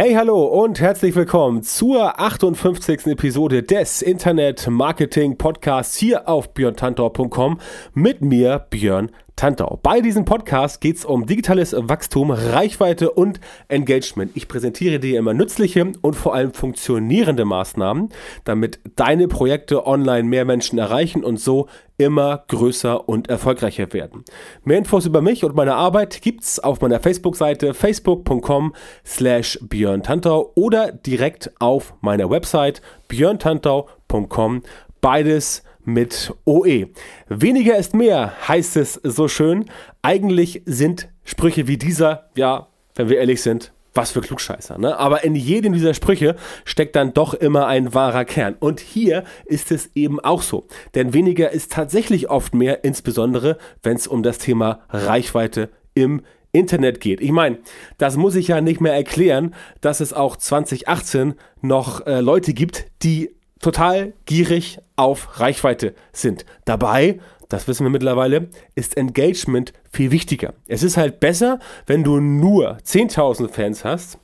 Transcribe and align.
Hey, 0.00 0.14
hallo 0.14 0.44
und 0.44 0.78
herzlich 0.78 1.16
willkommen 1.16 1.64
zur 1.64 2.20
58. 2.20 3.08
Episode 3.08 3.64
des 3.64 4.00
Internet 4.00 4.68
Marketing 4.70 5.36
Podcasts 5.36 5.96
hier 5.96 6.28
auf 6.28 6.54
björntantor.com 6.54 7.58
mit 7.94 8.22
mir, 8.22 8.60
Björn 8.70 9.10
Tantau. 9.38 9.78
Bei 9.84 10.00
diesem 10.00 10.24
Podcast 10.24 10.80
geht 10.80 10.96
es 10.96 11.04
um 11.04 11.24
digitales 11.24 11.72
Wachstum, 11.72 12.32
Reichweite 12.32 13.12
und 13.12 13.38
Engagement. 13.68 14.32
Ich 14.34 14.48
präsentiere 14.48 14.98
dir 14.98 15.16
immer 15.16 15.32
nützliche 15.32 15.92
und 16.02 16.14
vor 16.14 16.34
allem 16.34 16.52
funktionierende 16.52 17.44
Maßnahmen, 17.44 18.08
damit 18.42 18.80
deine 18.96 19.28
Projekte 19.28 19.86
online 19.86 20.24
mehr 20.24 20.44
Menschen 20.44 20.80
erreichen 20.80 21.22
und 21.22 21.38
so 21.38 21.68
immer 21.98 22.46
größer 22.48 23.08
und 23.08 23.30
erfolgreicher 23.30 23.92
werden. 23.92 24.24
Mehr 24.64 24.78
Infos 24.78 25.06
über 25.06 25.22
mich 25.22 25.44
und 25.44 25.54
meine 25.54 25.76
Arbeit 25.76 26.20
gibt's 26.20 26.58
auf 26.58 26.80
meiner 26.80 26.98
Facebook-Seite 26.98 27.74
facebook.com 27.74 28.74
slash 29.06 29.56
björntantau 29.62 30.50
oder 30.56 30.90
direkt 30.90 31.52
auf 31.60 31.94
meiner 32.00 32.28
Website 32.28 32.82
björntantau.com. 33.06 34.62
Beides 35.00 35.62
mit 35.88 36.34
OE. 36.44 36.86
Weniger 37.28 37.76
ist 37.76 37.94
mehr, 37.94 38.34
heißt 38.46 38.76
es 38.76 39.00
so 39.02 39.26
schön. 39.26 39.64
Eigentlich 40.02 40.62
sind 40.66 41.08
Sprüche 41.24 41.66
wie 41.66 41.78
dieser, 41.78 42.30
ja, 42.36 42.68
wenn 42.94 43.08
wir 43.08 43.18
ehrlich 43.18 43.42
sind, 43.42 43.72
was 43.94 44.12
für 44.12 44.20
Klugscheißer, 44.20 44.78
ne? 44.78 44.96
Aber 44.98 45.24
in 45.24 45.34
jedem 45.34 45.72
dieser 45.72 45.94
Sprüche 45.94 46.36
steckt 46.64 46.94
dann 46.94 47.14
doch 47.14 47.34
immer 47.34 47.66
ein 47.66 47.94
wahrer 47.94 48.24
Kern. 48.24 48.54
Und 48.60 48.80
hier 48.80 49.24
ist 49.46 49.72
es 49.72 49.90
eben 49.94 50.20
auch 50.20 50.42
so. 50.42 50.66
Denn 50.94 51.14
weniger 51.14 51.50
ist 51.50 51.72
tatsächlich 51.72 52.30
oft 52.30 52.54
mehr, 52.54 52.84
insbesondere 52.84 53.58
wenn 53.82 53.96
es 53.96 54.06
um 54.06 54.22
das 54.22 54.38
Thema 54.38 54.80
Reichweite 54.90 55.70
im 55.94 56.22
Internet 56.52 57.00
geht. 57.00 57.20
Ich 57.20 57.32
meine, 57.32 57.58
das 57.96 58.16
muss 58.16 58.36
ich 58.36 58.48
ja 58.48 58.60
nicht 58.60 58.80
mehr 58.80 58.94
erklären, 58.94 59.54
dass 59.80 60.00
es 60.00 60.12
auch 60.12 60.36
2018 60.36 61.34
noch 61.60 62.06
äh, 62.06 62.20
Leute 62.20 62.52
gibt, 62.52 62.86
die 63.02 63.30
total 63.60 64.12
gierig 64.26 64.78
auf 64.96 65.40
Reichweite 65.40 65.94
sind. 66.12 66.44
Dabei, 66.64 67.20
das 67.48 67.66
wissen 67.68 67.84
wir 67.84 67.90
mittlerweile, 67.90 68.48
ist 68.74 68.96
Engagement 68.96 69.72
viel 69.90 70.10
wichtiger. 70.10 70.54
Es 70.66 70.82
ist 70.82 70.96
halt 70.96 71.20
besser, 71.20 71.58
wenn 71.86 72.04
du 72.04 72.20
nur 72.20 72.78
10.000 72.78 73.48
Fans 73.48 73.84
hast, 73.84 74.18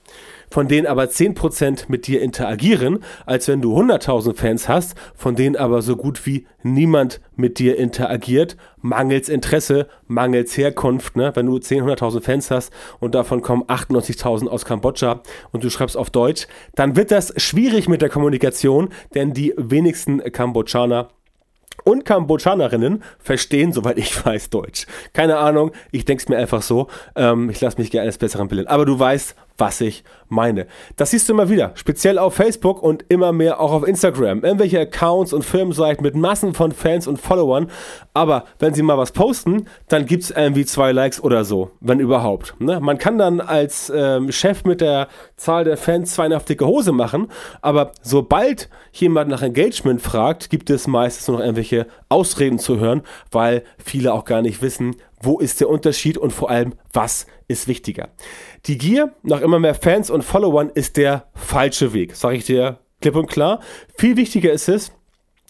von 0.55 0.69
denen 0.69 0.87
aber 0.87 1.07
10% 1.07 1.87
mit 1.89 2.07
dir 2.07 2.23
interagieren, 2.23 3.01
als 3.27 3.49
wenn 3.49 3.61
du 3.61 3.77
100.000 3.77 4.37
Fans 4.37 4.69
hast, 4.69 4.95
von 5.17 5.35
denen 5.35 5.57
aber 5.57 5.83
so 5.83 5.97
gut 5.97 6.25
wie 6.27 6.47
niemand 6.63 7.21
mit 7.35 7.59
dir 7.59 7.77
interagiert, 7.77 8.57
mangels 8.81 9.29
Interesse, 9.29 9.89
mangels 10.07 10.57
Herkunft. 10.57 11.17
Ne? 11.17 11.33
Wenn 11.35 11.47
du 11.47 11.57
10.000, 11.57 11.97
100.000 11.99 12.21
Fans 12.21 12.51
hast 12.53 12.73
und 13.01 13.17
davon 13.17 13.43
kommen 13.43 13.65
98.000 13.65 14.47
aus 14.47 14.65
Kambodscha 14.65 15.23
und 15.51 15.65
du 15.65 15.71
schreibst 15.71 15.97
auf 15.97 16.11
Deutsch, 16.11 16.47
dann 16.77 16.95
wird 16.95 17.11
das 17.11 17.35
schwierig 17.37 17.89
mit 17.89 18.01
der 18.01 18.09
Kommunikation, 18.09 18.91
denn 19.17 19.33
die 19.33 19.55
wenigsten 19.57 20.23
Kambodschaner 20.23 21.09
und 21.83 22.05
Kambodschanerinnen 22.05 23.03
verstehen, 23.19 23.73
soweit 23.73 23.99
ich 23.99 24.25
weiß, 24.25 24.51
Deutsch. 24.51 24.87
Keine 25.13 25.39
Ahnung, 25.39 25.73
ich 25.91 26.05
denke 26.05 26.23
es 26.23 26.29
mir 26.29 26.37
einfach 26.37 26.63
so. 26.63 26.87
Ähm, 27.17 27.51
ich 27.51 27.61
lasse 27.61 27.79
mich 27.79 27.91
gerne 27.91 28.05
eines 28.05 28.19
Besseren 28.19 28.47
bilden. 28.47 28.69
Aber 28.69 28.87
du 28.87 28.97
weißt, 28.97 29.35
was 29.57 29.81
ich 29.81 30.05
meine. 30.29 30.67
Das 30.97 31.11
siehst 31.11 31.29
du 31.29 31.33
immer 31.33 31.48
wieder, 31.48 31.73
speziell 31.75 32.19
auf 32.19 32.35
Facebook 32.35 32.83
und 32.83 33.05
immer 33.09 33.33
mehr 33.33 33.61
auch 33.61 33.73
auf 33.73 33.87
Instagram. 33.87 34.42
Irgendwelche 34.42 34.81
Accounts 34.81 35.33
und 35.33 35.45
Firmenseiten 35.45 36.03
mit 36.03 36.17
Massen 36.17 36.55
von 36.55 36.73
Fans 36.73 37.07
und 37.07 37.20
Followern. 37.20 37.70
Aber 38.14 38.45
wenn 38.59 38.75
sie 38.75 38.83
mal 38.83 38.98
was 38.98 39.13
posten, 39.13 39.67
dann 39.89 40.07
gibt 40.07 40.25
es 40.25 40.31
irgendwie 40.31 40.64
zwei 40.64 40.93
Likes 40.93 41.23
oder 41.23 41.45
so, 41.45 41.70
wenn 41.81 42.01
überhaupt. 42.01 42.55
Ne? 42.59 42.81
Man 42.81 42.98
kann 42.98 43.19
dann 43.19 43.41
als 43.41 43.93
ähm, 43.95 44.33
Chef 44.33 44.64
mit 44.64 44.81
der 44.81 45.09
Zahl 45.37 45.64
der 45.64 45.77
Fans 45.77 46.14
zwei 46.14 46.35
auf 46.35 46.45
dicke 46.45 46.67
Hose 46.67 46.93
machen, 46.93 47.29
aber 47.61 47.93
sobald 48.03 48.69
jemand 48.93 49.29
nach 49.31 49.43
Engagement 49.43 50.01
fragt, 50.01 50.51
gibt 50.51 50.70
es 50.70 50.87
meistens 50.87 51.29
nur 51.29 51.37
noch 51.37 51.45
irgendwelche 51.45 51.87
Ausreden 52.09 52.59
zu 52.59 52.79
hören, 52.79 53.03
weil 53.31 53.63
viele 53.79 54.14
auch 54.14 54.25
gar 54.25 54.43
nicht 54.43 54.63
wissen, 54.63 54.97
wo 55.24 55.39
ist 55.39 55.61
der 55.61 55.68
Unterschied 55.68 56.18
und 56.18 56.33
vor 56.33 56.51
allem, 56.51 56.74
was 56.92 57.27
ist 57.48 57.68
wichtiger. 57.68 58.11
Die 58.67 58.79
Gier 58.79 59.14
nach 59.23 59.40
immer 59.40 59.58
mehr 59.58 59.74
Fans 59.74 60.11
und 60.11 60.23
Followern 60.23 60.70
ist 60.74 60.96
der 60.96 61.30
falsche 61.35 61.92
Weg, 61.92 62.17
sage 62.17 62.36
ich 62.36 62.45
dir 62.45 62.80
klipp 63.01 63.17
und 63.17 63.27
klar. 63.27 63.61
Viel 63.96 64.17
wichtiger 64.17 64.52
ist 64.52 64.68
es, 64.68 64.92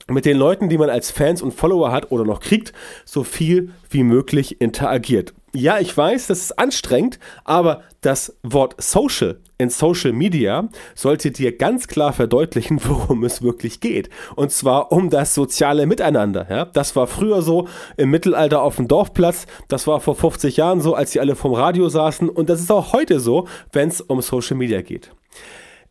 mit 0.08 0.24
den 0.24 0.36
Leuten, 0.36 0.68
die 0.68 0.78
man 0.78 0.90
als 0.90 1.10
Fans 1.10 1.42
und 1.42 1.52
Follower 1.52 1.92
hat 1.92 2.12
oder 2.12 2.24
noch 2.24 2.40
kriegt, 2.40 2.72
so 3.04 3.24
viel 3.24 3.70
wie 3.90 4.02
möglich 4.02 4.60
interagiert. 4.60 5.32
Ja, 5.56 5.78
ich 5.78 5.96
weiß, 5.96 6.26
das 6.26 6.40
ist 6.40 6.58
anstrengend, 6.58 7.20
aber 7.44 7.82
das 8.00 8.36
Wort 8.42 8.74
Social 8.82 9.38
in 9.56 9.70
Social 9.70 10.12
Media 10.12 10.68
sollte 10.96 11.30
dir 11.30 11.56
ganz 11.56 11.86
klar 11.86 12.12
verdeutlichen, 12.12 12.80
worum 12.88 13.22
es 13.22 13.40
wirklich 13.40 13.78
geht. 13.78 14.10
Und 14.34 14.50
zwar 14.50 14.90
um 14.90 15.10
das 15.10 15.32
soziale 15.32 15.86
Miteinander. 15.86 16.48
Ja? 16.50 16.64
Das 16.64 16.96
war 16.96 17.06
früher 17.06 17.40
so 17.40 17.68
im 17.96 18.10
Mittelalter 18.10 18.62
auf 18.62 18.76
dem 18.76 18.88
Dorfplatz, 18.88 19.46
das 19.68 19.86
war 19.86 20.00
vor 20.00 20.16
50 20.16 20.56
Jahren 20.56 20.80
so, 20.80 20.94
als 20.94 21.12
sie 21.12 21.20
alle 21.20 21.36
vom 21.36 21.54
Radio 21.54 21.88
saßen 21.88 22.28
und 22.28 22.48
das 22.48 22.60
ist 22.60 22.72
auch 22.72 22.92
heute 22.92 23.20
so, 23.20 23.46
wenn 23.72 23.88
es 23.88 24.00
um 24.00 24.20
Social 24.20 24.56
Media 24.56 24.82
geht. 24.82 25.12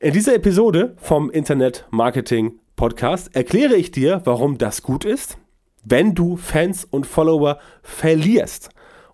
In 0.04 0.12
dieser 0.12 0.36
Episode 0.36 0.98
vom 0.98 1.32
Internet 1.32 1.88
Marketing 1.90 2.60
Podcast 2.76 3.34
erkläre 3.34 3.76
ich 3.76 3.90
dir, 3.90 4.20
warum 4.26 4.58
das 4.58 4.82
gut 4.82 5.06
ist, 5.06 5.38
wenn 5.86 6.14
du 6.14 6.36
Fans 6.36 6.84
und 6.84 7.08
Follower 7.08 7.58
verlierst. 7.84 8.68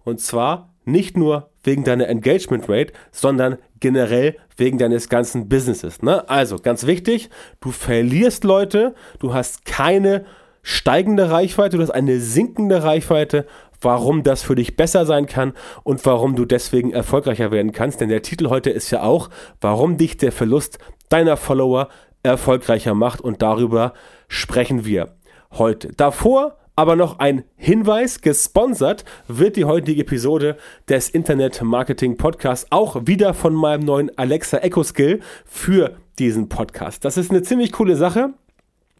Und 0.03 0.19
zwar 0.19 0.73
nicht 0.85 1.15
nur 1.15 1.51
wegen 1.61 1.83
deiner 1.83 2.07
Engagement 2.07 2.67
Rate, 2.67 2.93
sondern 3.11 3.59
generell 3.79 4.37
wegen 4.57 4.79
deines 4.79 5.09
ganzen 5.09 5.47
Businesses. 5.47 6.01
Ne? 6.01 6.27
Also 6.27 6.55
ganz 6.55 6.87
wichtig, 6.87 7.29
du 7.59 7.69
verlierst 7.69 8.43
Leute, 8.43 8.95
du 9.19 9.31
hast 9.31 9.65
keine 9.65 10.25
steigende 10.63 11.29
Reichweite, 11.29 11.77
du 11.77 11.83
hast 11.83 11.91
eine 11.91 12.19
sinkende 12.19 12.81
Reichweite, 12.83 13.45
warum 13.81 14.23
das 14.23 14.43
für 14.43 14.55
dich 14.55 14.75
besser 14.75 15.05
sein 15.05 15.25
kann 15.25 15.53
und 15.83 16.05
warum 16.05 16.35
du 16.35 16.45
deswegen 16.45 16.91
erfolgreicher 16.91 17.51
werden 17.51 17.71
kannst. 17.71 18.01
Denn 18.01 18.09
der 18.09 18.21
Titel 18.21 18.49
heute 18.49 18.69
ist 18.69 18.91
ja 18.91 19.03
auch, 19.03 19.29
warum 19.61 19.97
dich 19.97 20.17
der 20.17 20.31
Verlust 20.31 20.79
deiner 21.09 21.37
Follower 21.37 21.89
erfolgreicher 22.23 22.93
macht 22.93 23.21
und 23.21 23.41
darüber 23.41 23.93
sprechen 24.27 24.85
wir 24.85 25.15
heute. 25.51 25.89
Davor 25.95 26.57
aber 26.79 26.95
noch 26.95 27.19
ein 27.19 27.43
Hinweis, 27.57 28.21
gesponsert 28.21 29.03
wird 29.27 29.57
die 29.57 29.65
heutige 29.65 30.01
Episode 30.01 30.55
des 30.87 31.09
Internet 31.09 31.61
Marketing 31.61 32.15
Podcasts 32.15 32.67
auch 32.69 33.05
wieder 33.05 33.33
von 33.33 33.53
meinem 33.53 33.83
neuen 33.83 34.17
Alexa 34.17 34.59
Echo 34.59 34.83
Skill 34.83 35.19
für 35.43 35.97
diesen 36.19 36.47
Podcast. 36.47 37.03
Das 37.03 37.17
ist 37.17 37.31
eine 37.31 37.41
ziemlich 37.41 37.73
coole 37.73 37.97
Sache. 37.97 38.33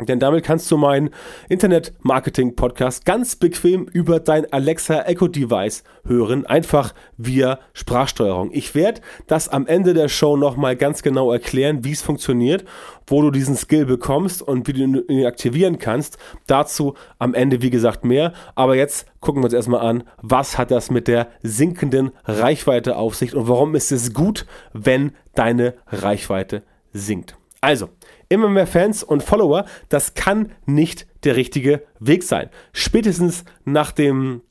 Denn 0.01 0.19
damit 0.19 0.45
kannst 0.45 0.71
du 0.71 0.77
meinen 0.77 1.09
Internet-Marketing-Podcast 1.49 3.03
ganz 3.05 3.35
bequem 3.35 3.85
über 3.91 4.21
dein 4.21 4.51
Alexa 4.53 5.01
Echo-Device 5.01 5.83
hören, 6.05 6.45
einfach 6.45 6.93
via 7.17 7.59
Sprachsteuerung. 7.73 8.49
Ich 8.53 8.75
werde 8.75 9.01
das 9.27 9.49
am 9.49 9.67
Ende 9.67 9.93
der 9.93 10.07
Show 10.07 10.37
nochmal 10.37 10.77
ganz 10.77 11.01
genau 11.01 11.33
erklären, 11.33 11.83
wie 11.83 11.91
es 11.91 12.01
funktioniert, 12.01 12.63
wo 13.07 13.21
du 13.21 13.29
diesen 13.29 13.57
Skill 13.57 13.85
bekommst 13.85 14.41
und 14.41 14.69
wie 14.69 14.73
du 14.73 15.01
ihn 15.01 15.25
aktivieren 15.25 15.79
kannst. 15.79 16.17
Dazu 16.47 16.93
am 17.17 17.33
Ende, 17.33 17.61
wie 17.61 17.69
gesagt, 17.69 18.05
mehr. 18.05 18.31
Aber 18.55 18.77
jetzt 18.77 19.05
gucken 19.19 19.41
wir 19.41 19.47
uns 19.47 19.53
erstmal 19.53 19.85
an, 19.85 20.03
was 20.21 20.57
hat 20.57 20.71
das 20.71 20.89
mit 20.89 21.09
der 21.09 21.27
sinkenden 21.43 22.11
Reichweite 22.23 22.95
auf 22.95 23.15
sich 23.15 23.35
und 23.35 23.49
warum 23.49 23.75
ist 23.75 23.91
es 23.91 24.13
gut, 24.13 24.45
wenn 24.71 25.11
deine 25.35 25.73
Reichweite 25.87 26.63
sinkt. 26.93 27.35
Also, 27.59 27.89
immer 28.29 28.49
mehr 28.49 28.67
Fans 28.67 29.03
und 29.03 29.23
Follower, 29.23 29.65
das 29.89 30.13
kann 30.13 30.51
nicht 30.65 31.07
der 31.23 31.35
richtige 31.35 31.83
Weg 31.99 32.23
sein. 32.23 32.49
Spätestens 32.71 33.43
nach 33.65 33.91
dem 33.91 34.41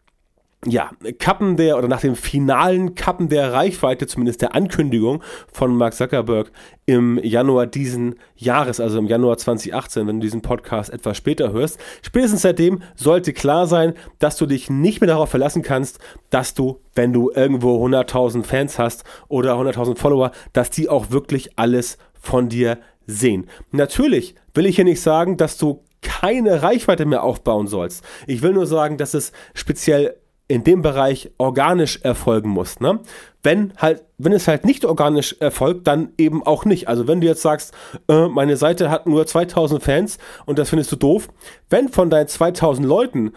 ja, 0.67 0.91
Kappen 1.21 1.57
der 1.57 1.79
oder 1.79 1.87
nach 1.87 2.01
dem 2.01 2.17
finalen 2.17 2.97
Kappen 2.97 3.29
der 3.29 3.53
Reichweite, 3.53 4.09
zumindest 4.09 4.43
der 4.43 4.57
Ankündigung 4.57 5.23
von 5.53 5.77
Mark 5.77 5.95
Zuckerberg 5.95 6.51
im 6.85 7.21
Januar 7.23 7.67
diesen 7.67 8.17
Jahres, 8.35 8.81
also 8.81 8.99
im 8.99 9.07
Januar 9.07 9.37
2018, 9.37 10.09
wenn 10.09 10.19
du 10.19 10.25
diesen 10.25 10.43
Podcast 10.43 10.93
etwas 10.93 11.17
später 11.17 11.53
hörst, 11.53 11.79
spätestens 12.03 12.43
seitdem 12.43 12.83
sollte 12.97 13.33
klar 13.33 13.69
sein, 13.69 13.95
dass 14.19 14.37
du 14.37 14.47
dich 14.47 14.69
nicht 14.69 15.01
mehr 15.01 15.09
darauf 15.09 15.31
verlassen 15.31 15.63
kannst, 15.63 16.01
dass 16.31 16.55
du, 16.55 16.81
wenn 16.97 17.13
du 17.13 17.31
irgendwo 17.31 17.87
100.000 17.87 18.43
Fans 18.43 18.81
hast 18.81 19.05
oder 19.29 19.55
100.000 19.55 19.97
Follower, 19.97 20.33
dass 20.53 20.71
die 20.71 20.89
auch 20.89 21.11
wirklich 21.11 21.57
alles 21.57 21.99
von 22.21 22.49
dir 22.49 22.79
sehen. 23.09 23.49
Natürlich 23.73 24.37
will 24.55 24.67
ich 24.67 24.77
hier 24.77 24.85
nicht 24.85 25.01
sagen, 25.01 25.37
dass 25.37 25.59
du 25.59 25.83
keine 26.01 26.63
Reichweite 26.63 27.07
mehr 27.07 27.25
aufbauen 27.25 27.67
sollst. 27.67 28.05
Ich 28.29 28.43
will 28.43 28.53
nur 28.53 28.67
sagen, 28.67 28.99
dass 28.99 29.15
es 29.15 29.33
speziell 29.55 30.15
in 30.47 30.65
dem 30.65 30.81
Bereich 30.81 31.31
organisch 31.37 32.01
erfolgen 32.03 32.49
muss. 32.49 32.81
Ne? 32.81 33.01
Wenn 33.43 33.75
halt, 33.77 34.05
wenn 34.17 34.33
es 34.33 34.49
halt 34.49 34.65
nicht 34.65 34.85
organisch 34.85 35.37
erfolgt, 35.41 35.87
dann 35.87 36.13
eben 36.17 36.43
auch 36.43 36.65
nicht. 36.65 36.89
Also 36.89 37.07
wenn 37.07 37.21
du 37.21 37.27
jetzt 37.27 37.43
sagst, 37.43 37.75
äh, 38.09 38.29
meine 38.29 38.57
Seite 38.57 38.91
hat 38.91 39.07
nur 39.07 39.27
2000 39.27 39.83
Fans 39.83 40.19
und 40.47 40.59
das 40.59 40.71
findest 40.71 40.91
du 40.93 40.97
doof, 40.97 41.29
wenn 41.69 41.89
von 41.89 42.09
deinen 42.09 42.29
2000 42.29 42.87
Leuten 42.87 43.33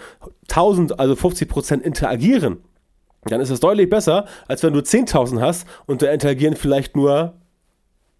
1000, 0.50 1.00
also 1.00 1.15
50 1.15 1.50
Prozent 1.50 1.83
interagieren, 1.83 2.63
dann 3.25 3.41
ist 3.41 3.50
es 3.50 3.59
deutlich 3.59 3.89
besser, 3.89 4.25
als 4.47 4.63
wenn 4.63 4.73
du 4.73 4.79
10.000 4.79 5.41
hast 5.41 5.68
und 5.85 6.01
da 6.01 6.12
interagieren 6.12 6.56
vielleicht 6.56 6.95
nur 6.95 7.40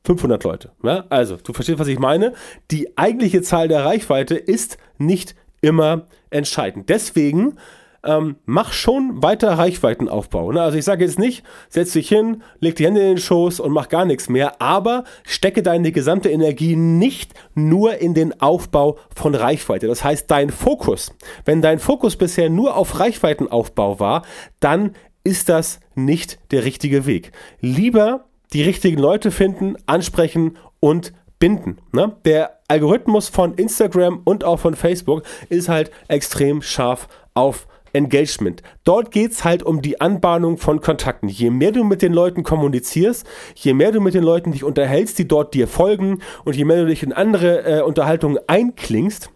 500 0.04 0.44
Leute. 0.44 0.72
Ja? 0.84 1.06
Also, 1.10 1.38
du 1.38 1.54
verstehst, 1.54 1.80
was 1.80 1.88
ich 1.88 2.00
meine. 2.00 2.34
Die 2.72 2.98
eigentliche 2.98 3.42
Zahl 3.42 3.68
der 3.68 3.86
Reichweite 3.86 4.36
ist 4.36 4.78
nicht 4.98 5.36
immer 5.62 6.06
entscheidend. 6.30 6.90
Deswegen 6.90 7.58
ähm, 8.04 8.38
mach 8.46 8.74
schon 8.74 9.22
weiter 9.22 9.52
Reichweitenaufbau. 9.52 10.52
Ne? 10.52 10.62
Also 10.62 10.78
ich 10.78 10.86
sage 10.86 11.06
jetzt 11.06 11.20
nicht, 11.20 11.44
setz 11.70 11.94
dich 11.94 12.10
hin, 12.10 12.42
leg 12.60 12.76
die 12.76 12.86
Hände 12.86 13.02
in 13.02 13.08
den 13.08 13.18
Schoß 13.18 13.60
und 13.60 13.72
mach 13.72 13.90
gar 13.90 14.06
nichts 14.06 14.30
mehr, 14.30 14.62
aber 14.62 15.04
stecke 15.24 15.62
deine 15.62 15.92
gesamte 15.92 16.30
Energie 16.30 16.76
nicht 16.76 17.34
nur 17.54 17.98
in 17.98 18.14
den 18.14 18.42
Aufbau 18.42 18.98
von 19.16 19.36
Reichweite. 19.36 19.88
Das 19.88 20.04
heißt, 20.04 20.30
dein 20.32 20.50
Fokus, 20.50 21.14
wenn 21.46 21.62
dein 21.62 21.80
Fokus 21.80 22.16
bisher 22.16 22.50
nur 22.50 22.76
auf 22.76 23.00
Reichweitenaufbau 23.00 24.00
war, 24.00 24.24
dann 24.60 24.96
ist 25.24 25.50
das 25.50 25.80
nicht 25.94 26.40
der 26.52 26.66
richtige 26.66 27.06
Weg. 27.06 27.32
Lieber 27.60 28.26
die 28.54 28.64
richtigen 28.64 29.00
Leute 29.00 29.32
finden, 29.32 29.76
ansprechen 29.86 30.58
und 30.80 31.14
binden. 31.40 31.78
Ne? 31.92 32.16
Der 32.26 32.60
Algorithmus 32.68 33.30
von 33.30 33.56
Instagram 33.56 34.22
und 34.24 34.44
auch 34.44 34.60
von 34.60 34.76
Facebook 34.76 35.24
ist 35.50 35.70
halt 35.70 35.92
extrem 36.08 36.62
scharf 36.62 37.08
auf 37.34 37.68
Engagement. 37.94 38.62
Dort 38.84 39.12
geht 39.12 39.32
es 39.32 39.44
halt 39.44 39.64
um 39.64 39.82
die 39.82 40.00
Anbahnung 40.00 40.58
von 40.58 40.80
Kontakten. 40.80 41.28
Je 41.28 41.50
mehr 41.50 41.72
du 41.72 41.84
mit 41.84 42.02
den 42.02 42.14
Leuten 42.14 42.44
kommunizierst, 42.44 43.26
je 43.56 43.74
mehr 43.74 43.92
du 43.92 44.00
mit 44.00 44.14
den 44.14 44.24
Leuten 44.24 44.54
dich 44.54 44.64
unterhältst, 44.64 45.20
die 45.20 45.28
dort 45.28 45.54
dir 45.54 45.68
folgen 45.68 46.22
und 46.46 46.56
je 46.56 46.64
mehr 46.64 46.78
du 46.78 46.86
dich 46.88 47.04
in 47.04 47.12
andere 47.12 47.80
äh, 47.80 47.82
Unterhaltungen 47.82 48.40
einklingst, 48.48 49.30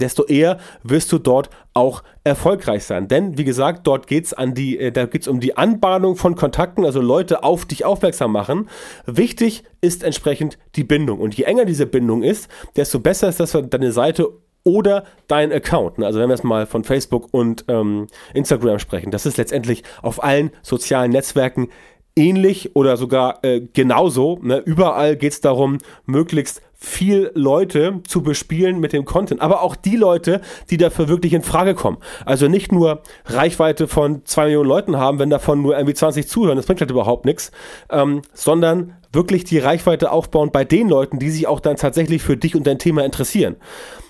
desto 0.00 0.24
eher 0.24 0.58
wirst 0.82 1.12
du 1.12 1.18
dort 1.18 1.50
auch 1.74 2.02
erfolgreich 2.24 2.84
sein. 2.84 3.08
Denn, 3.08 3.38
wie 3.38 3.44
gesagt, 3.44 3.86
dort 3.86 4.06
geht's 4.06 4.32
an 4.32 4.54
die, 4.54 4.78
äh, 4.78 4.92
da 4.92 5.06
geht's 5.06 5.28
um 5.28 5.40
die 5.40 5.56
Anbahnung 5.56 6.16
von 6.16 6.36
Kontakten, 6.36 6.84
also 6.84 7.00
Leute 7.00 7.42
auf 7.44 7.64
dich 7.64 7.84
aufmerksam 7.84 8.32
machen. 8.32 8.68
Wichtig 9.06 9.64
ist 9.80 10.04
entsprechend 10.04 10.58
die 10.76 10.84
Bindung. 10.84 11.20
Und 11.20 11.34
je 11.34 11.44
enger 11.44 11.64
diese 11.64 11.86
Bindung 11.86 12.22
ist, 12.22 12.48
desto 12.76 13.00
besser 13.00 13.28
ist 13.28 13.40
das, 13.40 13.54
wenn 13.54 13.70
deine 13.70 13.92
Seite 13.92 14.28
oder 14.64 15.04
dein 15.26 15.52
Account. 15.52 15.98
Also 16.02 16.20
wenn 16.20 16.28
wir 16.28 16.34
jetzt 16.34 16.44
mal 16.44 16.66
von 16.66 16.84
Facebook 16.84 17.28
und 17.32 17.64
ähm, 17.68 18.06
Instagram 18.34 18.78
sprechen, 18.78 19.10
das 19.10 19.26
ist 19.26 19.36
letztendlich 19.36 19.82
auf 20.02 20.22
allen 20.22 20.50
sozialen 20.62 21.10
Netzwerken 21.10 21.68
ähnlich 22.14 22.76
oder 22.76 22.96
sogar 22.96 23.42
äh, 23.42 23.60
genauso. 23.72 24.38
Ne? 24.42 24.58
Überall 24.58 25.16
geht 25.16 25.32
es 25.32 25.40
darum, 25.40 25.78
möglichst 26.06 26.62
viel 26.82 27.30
Leute 27.34 28.00
zu 28.06 28.22
bespielen 28.22 28.80
mit 28.80 28.92
dem 28.92 29.04
Content, 29.04 29.40
aber 29.40 29.62
auch 29.62 29.76
die 29.76 29.96
Leute, 29.96 30.40
die 30.68 30.76
dafür 30.76 31.08
wirklich 31.08 31.32
in 31.32 31.42
Frage 31.42 31.74
kommen. 31.74 31.98
Also 32.26 32.48
nicht 32.48 32.72
nur 32.72 33.02
Reichweite 33.24 33.86
von 33.86 34.24
zwei 34.24 34.46
Millionen 34.46 34.68
Leuten 34.68 34.96
haben, 34.96 35.20
wenn 35.20 35.30
davon 35.30 35.62
nur 35.62 35.76
irgendwie 35.76 35.94
20 35.94 36.26
zuhören, 36.26 36.56
das 36.56 36.66
bringt 36.66 36.80
halt 36.80 36.90
überhaupt 36.90 37.24
nichts, 37.24 37.52
ähm, 37.88 38.22
sondern 38.34 38.94
wirklich 39.12 39.44
die 39.44 39.58
Reichweite 39.58 40.10
aufbauen 40.10 40.50
bei 40.52 40.64
den 40.64 40.88
Leuten, 40.88 41.20
die 41.20 41.30
sich 41.30 41.46
auch 41.46 41.60
dann 41.60 41.76
tatsächlich 41.76 42.22
für 42.22 42.36
dich 42.36 42.56
und 42.56 42.66
dein 42.66 42.78
Thema 42.78 43.04
interessieren 43.04 43.56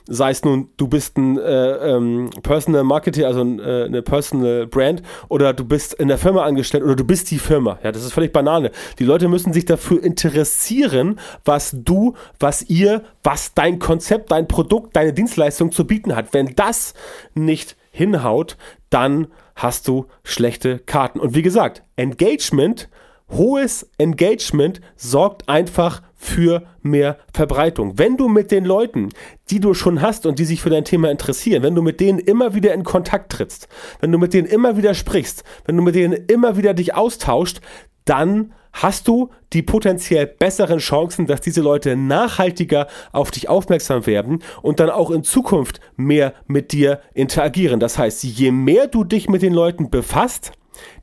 sei 0.06 0.30
es 0.30 0.44
nun, 0.44 0.68
du 0.76 0.88
bist 0.88 1.16
ein 1.16 1.38
äh, 1.38 1.96
ähm, 1.96 2.30
Personal 2.42 2.84
Marketer, 2.84 3.26
also 3.26 3.40
ein, 3.40 3.60
äh, 3.60 3.84
eine 3.84 4.02
Personal 4.02 4.66
Brand, 4.66 5.02
oder 5.28 5.52
du 5.52 5.64
bist 5.64 5.94
in 5.94 6.08
der 6.08 6.18
Firma 6.18 6.44
angestellt 6.44 6.84
oder 6.84 6.96
du 6.96 7.04
bist 7.04 7.30
die 7.30 7.38
Firma. 7.38 7.78
Ja, 7.82 7.92
das 7.92 8.04
ist 8.04 8.12
völlig 8.12 8.32
Banane. 8.32 8.70
Die 8.98 9.04
Leute 9.04 9.28
müssen 9.28 9.52
sich 9.52 9.64
dafür 9.64 10.02
interessieren, 10.02 11.18
was 11.44 11.74
du, 11.76 12.14
was 12.38 12.61
ihr, 12.68 13.02
was 13.22 13.54
dein 13.54 13.78
Konzept, 13.78 14.30
dein 14.30 14.48
Produkt, 14.48 14.96
deine 14.96 15.12
Dienstleistung 15.12 15.72
zu 15.72 15.86
bieten 15.86 16.14
hat. 16.14 16.32
Wenn 16.32 16.54
das 16.54 16.94
nicht 17.34 17.76
hinhaut, 17.90 18.56
dann 18.90 19.28
hast 19.54 19.88
du 19.88 20.06
schlechte 20.24 20.78
Karten. 20.78 21.20
Und 21.20 21.34
wie 21.34 21.42
gesagt, 21.42 21.82
Engagement 21.96 22.88
hohes 23.32 23.88
Engagement 23.98 24.80
sorgt 24.96 25.48
einfach 25.48 26.02
für 26.14 26.62
mehr 26.82 27.18
Verbreitung. 27.32 27.98
Wenn 27.98 28.16
du 28.16 28.28
mit 28.28 28.50
den 28.50 28.64
Leuten, 28.64 29.08
die 29.50 29.60
du 29.60 29.74
schon 29.74 30.00
hast 30.00 30.26
und 30.26 30.38
die 30.38 30.44
sich 30.44 30.60
für 30.60 30.70
dein 30.70 30.84
Thema 30.84 31.10
interessieren, 31.10 31.62
wenn 31.62 31.74
du 31.74 31.82
mit 31.82 32.00
denen 32.00 32.18
immer 32.18 32.54
wieder 32.54 32.74
in 32.74 32.84
Kontakt 32.84 33.32
trittst, 33.32 33.68
wenn 34.00 34.12
du 34.12 34.18
mit 34.18 34.34
denen 34.34 34.46
immer 34.46 34.76
wieder 34.76 34.94
sprichst, 34.94 35.44
wenn 35.64 35.76
du 35.76 35.82
mit 35.82 35.94
denen 35.94 36.12
immer 36.12 36.56
wieder 36.56 36.74
dich 36.74 36.94
austauscht, 36.94 37.60
dann 38.04 38.52
hast 38.72 39.08
du 39.08 39.30
die 39.52 39.62
potenziell 39.62 40.26
besseren 40.26 40.78
Chancen, 40.78 41.26
dass 41.26 41.40
diese 41.40 41.60
Leute 41.60 41.96
nachhaltiger 41.96 42.86
auf 43.12 43.30
dich 43.30 43.48
aufmerksam 43.48 44.06
werden 44.06 44.42
und 44.62 44.80
dann 44.80 44.90
auch 44.90 45.10
in 45.10 45.24
Zukunft 45.24 45.80
mehr 45.96 46.34
mit 46.46 46.72
dir 46.72 47.00
interagieren. 47.14 47.80
Das 47.80 47.98
heißt, 47.98 48.22
je 48.24 48.50
mehr 48.50 48.86
du 48.86 49.04
dich 49.04 49.28
mit 49.28 49.42
den 49.42 49.52
Leuten 49.52 49.90
befasst, 49.90 50.52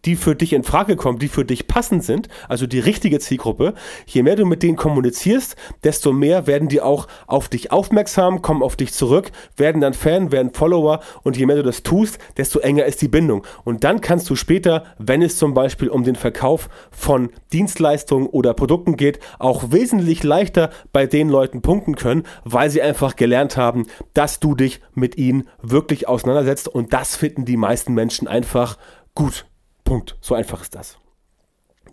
die 0.06 0.16
für 0.16 0.36
dich 0.36 0.54
in 0.54 0.63
Frage 0.63 0.95
kommen, 0.95 1.19
die 1.19 1.27
für 1.27 1.45
dich 1.45 1.68
passend 1.68 2.04
sind, 2.04 2.27
also 2.48 2.68
die 2.68 2.80
richtige 2.80 3.19
Zielgruppe, 3.19 3.74
je 4.06 4.24
mehr 4.24 4.36
du 4.36 4.45
mit 4.45 4.63
denen 4.63 4.77
kommunizierst, 4.77 5.56
desto 5.83 6.13
mehr 6.13 6.48
werden 6.48 6.68
die 6.68 6.81
auch 6.81 7.07
auf 7.27 7.50
dich 7.50 7.71
aufmerksam, 7.71 8.42
kommen 8.42 8.63
auf 8.63 8.75
dich 8.75 8.94
zurück, 8.94 9.31
werden 9.57 9.81
dann 9.81 9.94
Fan, 9.94 10.31
werden 10.31 10.54
Follower 10.54 11.00
und 11.24 11.38
je 11.38 11.45
mehr 11.45 11.57
du 11.57 11.63
das 11.63 11.83
tust, 11.83 12.19
desto 12.38 12.60
enger 12.60 12.86
ist 12.86 13.01
die 13.01 13.07
Bindung. 13.07 13.45
Und 13.63 13.83
dann 13.83 14.01
kannst 14.01 14.30
du 14.30 14.36
später, 14.36 14.83
wenn 14.98 15.21
es 15.21 15.38
zum 15.38 15.54
Beispiel 15.54 15.89
um 15.89 16.04
den 16.04 16.15
Verkauf 16.15 16.69
von 16.92 17.30
Dienstleistungen 17.54 18.27
oder 18.27 18.54
Produkten 18.54 18.95
geht, 18.95 19.19
auch 19.39 19.72
wesentlich 19.72 20.24
leichter 20.24 20.69
bei 20.92 21.06
den 21.06 21.30
Leuten 21.30 21.62
punkten 21.62 21.95
können, 21.95 22.24
weil 22.44 22.69
sie 22.69 22.81
einfach 22.81 23.15
gelernt 23.15 23.57
haben, 23.57 23.88
dass 24.13 24.39
du 24.39 24.56
dich 24.56 24.81
mit 24.94 25.18
ihnen 25.18 25.48
wirklich 25.62 26.07
auseinandersetzt 26.07 26.68
und 26.68 26.94
das 26.94 27.15
finden 27.15 27.45
die 27.45 27.57
meisten 27.57 27.94
Menschen 27.94 28.27
einfach 28.27 28.77
gut. 29.15 29.45
Punkt. 29.89 30.18
So 30.21 30.36
einfach 30.36 30.62
ist 30.62 30.75
das. 30.75 31.00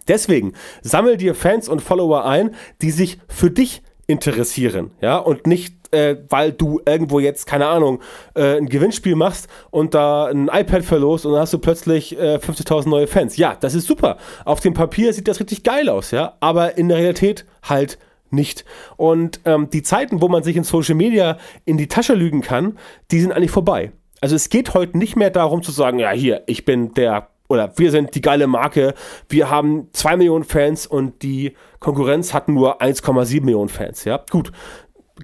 Deswegen 0.07 0.53
sammel 0.83 1.17
dir 1.17 1.35
Fans 1.35 1.67
und 1.67 1.81
Follower 1.81 2.27
ein, 2.27 2.55
die 2.83 2.91
sich 2.91 3.19
für 3.27 3.51
dich 3.51 3.83
interessieren, 4.07 4.91
ja, 5.01 5.17
und 5.17 5.47
nicht, 5.47 5.93
äh, 5.95 6.17
weil 6.29 6.53
du 6.53 6.81
irgendwo 6.85 7.21
jetzt, 7.21 7.47
keine 7.47 7.69
Ahnung, 7.69 8.03
äh, 8.35 8.59
ein 8.59 8.67
Gewinnspiel 8.67 9.17
machst 9.17 9.49
und 9.71 9.95
da 9.95 10.27
ein 10.27 10.49
iPad 10.53 10.85
verlost 10.85 11.25
und 11.25 11.33
dann 11.33 11.41
hast 11.41 11.55
du 11.55 11.59
plötzlich 11.59 12.17
äh, 12.19 12.37
50.000 12.37 12.87
neue 12.89 13.07
Fans. 13.07 13.39
Ja, 13.39 13.57
das 13.59 13.75
ist 13.75 13.87
super. 13.87 14.19
Auf 14.45 14.61
dem 14.61 14.75
Papier 14.75 15.15
sieht 15.15 15.27
das 15.27 15.41
richtig 15.41 15.63
geil 15.63 15.89
aus, 15.89 16.11
ja, 16.11 16.37
aber 16.41 16.77
in 16.77 16.91
der 16.91 16.99
Realität 16.99 17.47
halt 17.63 17.99
nicht. 18.31 18.67
Und 18.99 19.41
ähm, 19.47 19.71
die 19.71 19.83
Zeiten, 19.83 20.21
wo 20.21 20.29
man 20.29 20.43
sich 20.43 20.57
in 20.57 20.65
Social 20.65 20.97
Media 20.97 21.39
in 21.65 21.79
die 21.79 21.89
Tasche 21.89 22.13
lügen 22.13 22.43
kann, 22.43 22.79
die 23.11 23.21
sind 23.21 23.33
eigentlich 23.33 23.51
vorbei. 23.51 23.91
Also 24.21 24.37
es 24.37 24.51
geht 24.51 24.75
heute 24.75 24.99
nicht 24.99 25.17
mehr 25.17 25.31
darum 25.31 25.63
zu 25.63 25.73
sagen, 25.73 25.99
ja, 25.99 26.11
hier, 26.11 26.43
ich 26.47 26.65
bin 26.65 26.93
der 26.95 27.31
oder 27.49 27.73
wir 27.77 27.91
sind 27.91 28.15
die 28.15 28.21
geile 28.21 28.47
Marke, 28.47 28.95
wir 29.29 29.51
haben 29.51 29.89
zwei 29.93 30.17
Millionen 30.17 30.45
Fans 30.45 30.87
und 30.87 31.23
die 31.23 31.55
Konkurrenz 31.81 32.35
hat 32.35 32.49
nur 32.49 32.81
1,7 32.81 33.45
Millionen 33.45 33.69
Fans. 33.69 34.05
Ja, 34.05 34.25
gut. 34.31 34.53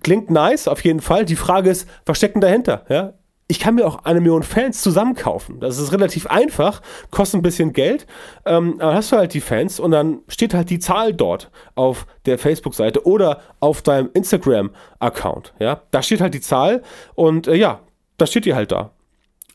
Klingt 0.03 0.31
nice, 0.31 0.69
auf 0.69 0.83
jeden 0.85 1.01
Fall. 1.01 1.25
Die 1.27 1.37
Frage 1.37 1.69
ist, 1.69 1.87
was 2.07 2.17
steckt 2.17 2.35
denn 2.35 2.41
dahinter? 2.41 2.85
Ja, 2.89 3.13
ich 3.53 3.61
kann 3.61 3.75
mir 3.75 3.87
auch 3.87 4.05
eine 4.05 4.21
Million 4.21 4.43
Fans 4.43 4.81
zusammenkaufen. 4.81 5.61
Das 5.61 5.79
ist 5.79 5.93
relativ 5.93 6.27
einfach, 6.27 6.81
kostet 7.11 7.41
ein 7.41 7.43
bisschen 7.43 7.75
Geld. 7.75 8.07
Ähm, 8.47 8.77
dann 8.79 8.95
hast 8.95 9.13
du 9.13 9.17
halt 9.19 9.35
die 9.35 9.43
Fans 9.43 9.79
und 9.79 9.91
dann 9.91 10.21
steht 10.29 10.55
halt 10.55 10.71
die 10.71 10.79
Zahl 10.79 11.13
dort 11.13 11.51
auf 11.75 12.07
der 12.25 12.39
Facebook-Seite 12.39 13.05
oder 13.07 13.41
auf 13.61 13.83
deinem 13.83 14.09
Instagram-Account. 14.15 15.53
Ja, 15.59 15.83
da 15.91 16.03
steht 16.03 16.23
halt 16.23 16.33
die 16.33 16.41
Zahl 16.41 16.81
und 17.15 17.47
äh, 17.47 17.55
ja, 17.55 17.81
da 18.17 18.27
steht 18.27 18.47
die 18.47 18.55
halt 18.55 18.73
da 18.73 18.93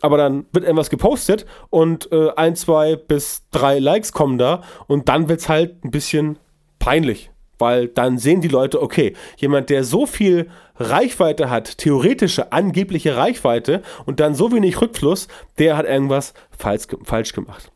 aber 0.02 0.18
dann 0.18 0.46
wird 0.52 0.64
irgendwas 0.64 0.90
gepostet 0.90 1.46
und 1.70 2.12
äh, 2.12 2.30
ein, 2.36 2.56
zwei 2.56 2.96
bis 2.96 3.48
drei 3.52 3.80
Likes 3.80 4.12
kommen 4.12 4.38
da 4.38 4.62
und 4.88 5.10
dann 5.10 5.30
wird 5.30 5.40
es 5.40 5.50
halt 5.50 5.84
ein 5.84 5.92
bisschen 5.92 6.40
peinlich, 6.80 7.32
weil 7.58 7.88
dann 7.88 8.18
sehen 8.18 8.42
die 8.42 8.48
Leute, 8.48 8.82
okay, 8.82 9.14
jemand, 9.38 9.70
der 9.70 9.84
so 9.84 10.06
viel 10.06 10.50
Reichweite 10.76 11.50
hat, 11.50 11.78
theoretische, 11.80 12.52
angebliche 12.52 13.16
Reichweite 13.16 13.82
und 14.06 14.20
dann 14.20 14.36
so 14.36 14.52
wenig 14.52 14.80
Rückfluss, 14.82 15.28
der 15.58 15.78
hat 15.78 15.86
irgendwas 15.88 16.34
falsch, 16.52 16.84
falsch 17.04 17.34
gemacht 17.34 17.72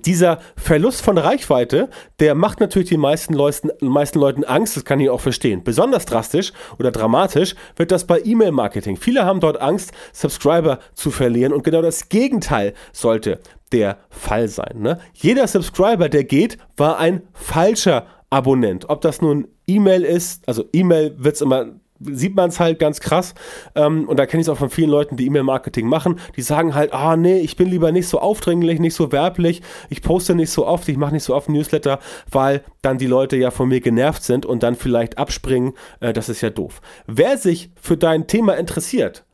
dieser 0.00 0.38
Verlust 0.56 1.02
von 1.02 1.18
Reichweite, 1.18 1.90
der 2.20 2.34
macht 2.34 2.60
natürlich 2.60 2.88
den 2.88 3.00
meisten 3.00 3.34
Leuten, 3.34 3.70
meisten 3.80 4.18
Leuten 4.18 4.44
Angst, 4.44 4.76
das 4.76 4.84
kann 4.84 5.00
ich 5.00 5.10
auch 5.10 5.20
verstehen. 5.20 5.64
Besonders 5.64 6.06
drastisch 6.06 6.52
oder 6.78 6.90
dramatisch 6.90 7.54
wird 7.76 7.90
das 7.90 8.06
bei 8.06 8.20
E-Mail-Marketing. 8.24 8.96
Viele 8.96 9.24
haben 9.24 9.40
dort 9.40 9.60
Angst, 9.60 9.92
Subscriber 10.12 10.78
zu 10.94 11.10
verlieren 11.10 11.52
und 11.52 11.64
genau 11.64 11.82
das 11.82 12.08
Gegenteil 12.08 12.74
sollte 12.92 13.40
der 13.72 13.98
Fall 14.10 14.48
sein. 14.48 14.80
Ne? 14.80 14.98
Jeder 15.14 15.46
Subscriber, 15.46 16.08
der 16.08 16.24
geht, 16.24 16.58
war 16.76 16.98
ein 16.98 17.22
falscher 17.32 18.06
Abonnent. 18.30 18.88
Ob 18.88 19.00
das 19.00 19.20
nun 19.20 19.48
E-Mail 19.66 20.02
ist, 20.04 20.46
also 20.48 20.64
E-Mail 20.72 21.14
wird 21.18 21.36
es 21.36 21.40
immer 21.42 21.66
sieht 22.10 22.34
man 22.34 22.50
es 22.50 22.60
halt 22.60 22.78
ganz 22.78 23.00
krass. 23.00 23.34
Ähm, 23.74 24.08
und 24.08 24.18
da 24.18 24.26
kenne 24.26 24.40
ich 24.40 24.46
es 24.46 24.48
auch 24.48 24.58
von 24.58 24.70
vielen 24.70 24.90
Leuten, 24.90 25.16
die 25.16 25.26
E-Mail-Marketing 25.26 25.86
machen. 25.86 26.20
Die 26.36 26.42
sagen 26.42 26.74
halt, 26.74 26.92
ah 26.92 27.16
nee, 27.16 27.38
ich 27.38 27.56
bin 27.56 27.68
lieber 27.68 27.92
nicht 27.92 28.08
so 28.08 28.18
aufdringlich, 28.20 28.80
nicht 28.80 28.94
so 28.94 29.12
werblich, 29.12 29.62
ich 29.90 30.02
poste 30.02 30.34
nicht 30.34 30.50
so 30.50 30.66
oft, 30.66 30.88
ich 30.88 30.96
mache 30.96 31.12
nicht 31.12 31.24
so 31.24 31.34
oft 31.34 31.48
Newsletter, 31.48 31.98
weil 32.30 32.62
dann 32.82 32.98
die 32.98 33.06
Leute 33.06 33.36
ja 33.36 33.50
von 33.50 33.68
mir 33.68 33.80
genervt 33.80 34.22
sind 34.22 34.46
und 34.46 34.62
dann 34.62 34.76
vielleicht 34.76 35.18
abspringen. 35.18 35.72
Äh, 36.00 36.12
das 36.12 36.28
ist 36.28 36.40
ja 36.40 36.50
doof. 36.50 36.80
Wer 37.06 37.38
sich 37.38 37.70
für 37.80 37.96
dein 37.96 38.26
Thema 38.26 38.54
interessiert, 38.54 39.24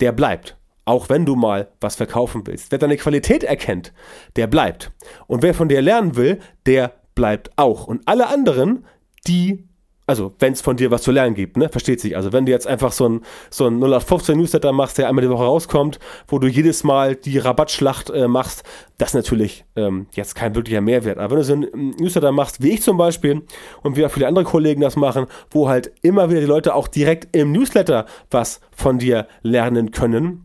der 0.00 0.12
bleibt. 0.12 0.56
Auch 0.86 1.08
wenn 1.08 1.24
du 1.24 1.34
mal 1.34 1.68
was 1.80 1.96
verkaufen 1.96 2.46
willst. 2.46 2.70
Wer 2.70 2.78
deine 2.78 2.98
Qualität 2.98 3.42
erkennt, 3.42 3.94
der 4.36 4.46
bleibt. 4.46 4.92
Und 5.26 5.42
wer 5.42 5.54
von 5.54 5.68
dir 5.68 5.80
lernen 5.80 6.16
will, 6.16 6.40
der 6.66 6.92
bleibt 7.14 7.50
auch. 7.56 7.86
Und 7.86 8.02
alle 8.06 8.28
anderen, 8.28 8.84
die 9.26 9.64
also 10.06 10.34
wenn 10.38 10.52
es 10.52 10.60
von 10.60 10.76
dir 10.76 10.90
was 10.90 11.02
zu 11.02 11.12
lernen 11.12 11.34
gibt, 11.34 11.56
ne? 11.56 11.68
Versteht 11.68 12.00
sich. 12.00 12.16
Also 12.16 12.32
wenn 12.32 12.44
du 12.44 12.52
jetzt 12.52 12.66
einfach 12.66 12.92
so 12.92 13.08
ein, 13.08 13.20
so 13.50 13.66
ein 13.66 13.76
0815 13.76 14.36
Newsletter 14.36 14.72
machst, 14.72 14.98
der 14.98 15.08
einmal 15.08 15.24
die 15.24 15.30
Woche 15.30 15.44
rauskommt, 15.44 15.98
wo 16.28 16.38
du 16.38 16.46
jedes 16.46 16.84
Mal 16.84 17.16
die 17.16 17.38
Rabattschlacht 17.38 18.10
äh, 18.10 18.28
machst, 18.28 18.64
das 18.98 19.10
ist 19.10 19.14
natürlich 19.14 19.64
ähm, 19.76 20.06
jetzt 20.12 20.34
kein 20.34 20.54
wirklicher 20.54 20.80
Mehrwert. 20.80 21.18
Aber 21.18 21.30
wenn 21.30 21.38
du 21.38 21.44
so 21.44 21.54
ein 21.54 21.94
Newsletter 21.98 22.32
machst, 22.32 22.62
wie 22.62 22.72
ich 22.72 22.82
zum 22.82 22.96
Beispiel, 22.96 23.42
und 23.82 23.96
wie 23.96 24.04
auch 24.04 24.10
viele 24.10 24.28
andere 24.28 24.44
Kollegen 24.44 24.82
das 24.82 24.96
machen, 24.96 25.26
wo 25.50 25.68
halt 25.68 25.92
immer 26.02 26.30
wieder 26.30 26.40
die 26.40 26.46
Leute 26.46 26.74
auch 26.74 26.88
direkt 26.88 27.34
im 27.34 27.52
Newsletter 27.52 28.06
was 28.30 28.60
von 28.76 28.98
dir 28.98 29.26
lernen 29.42 29.90
können, 29.90 30.43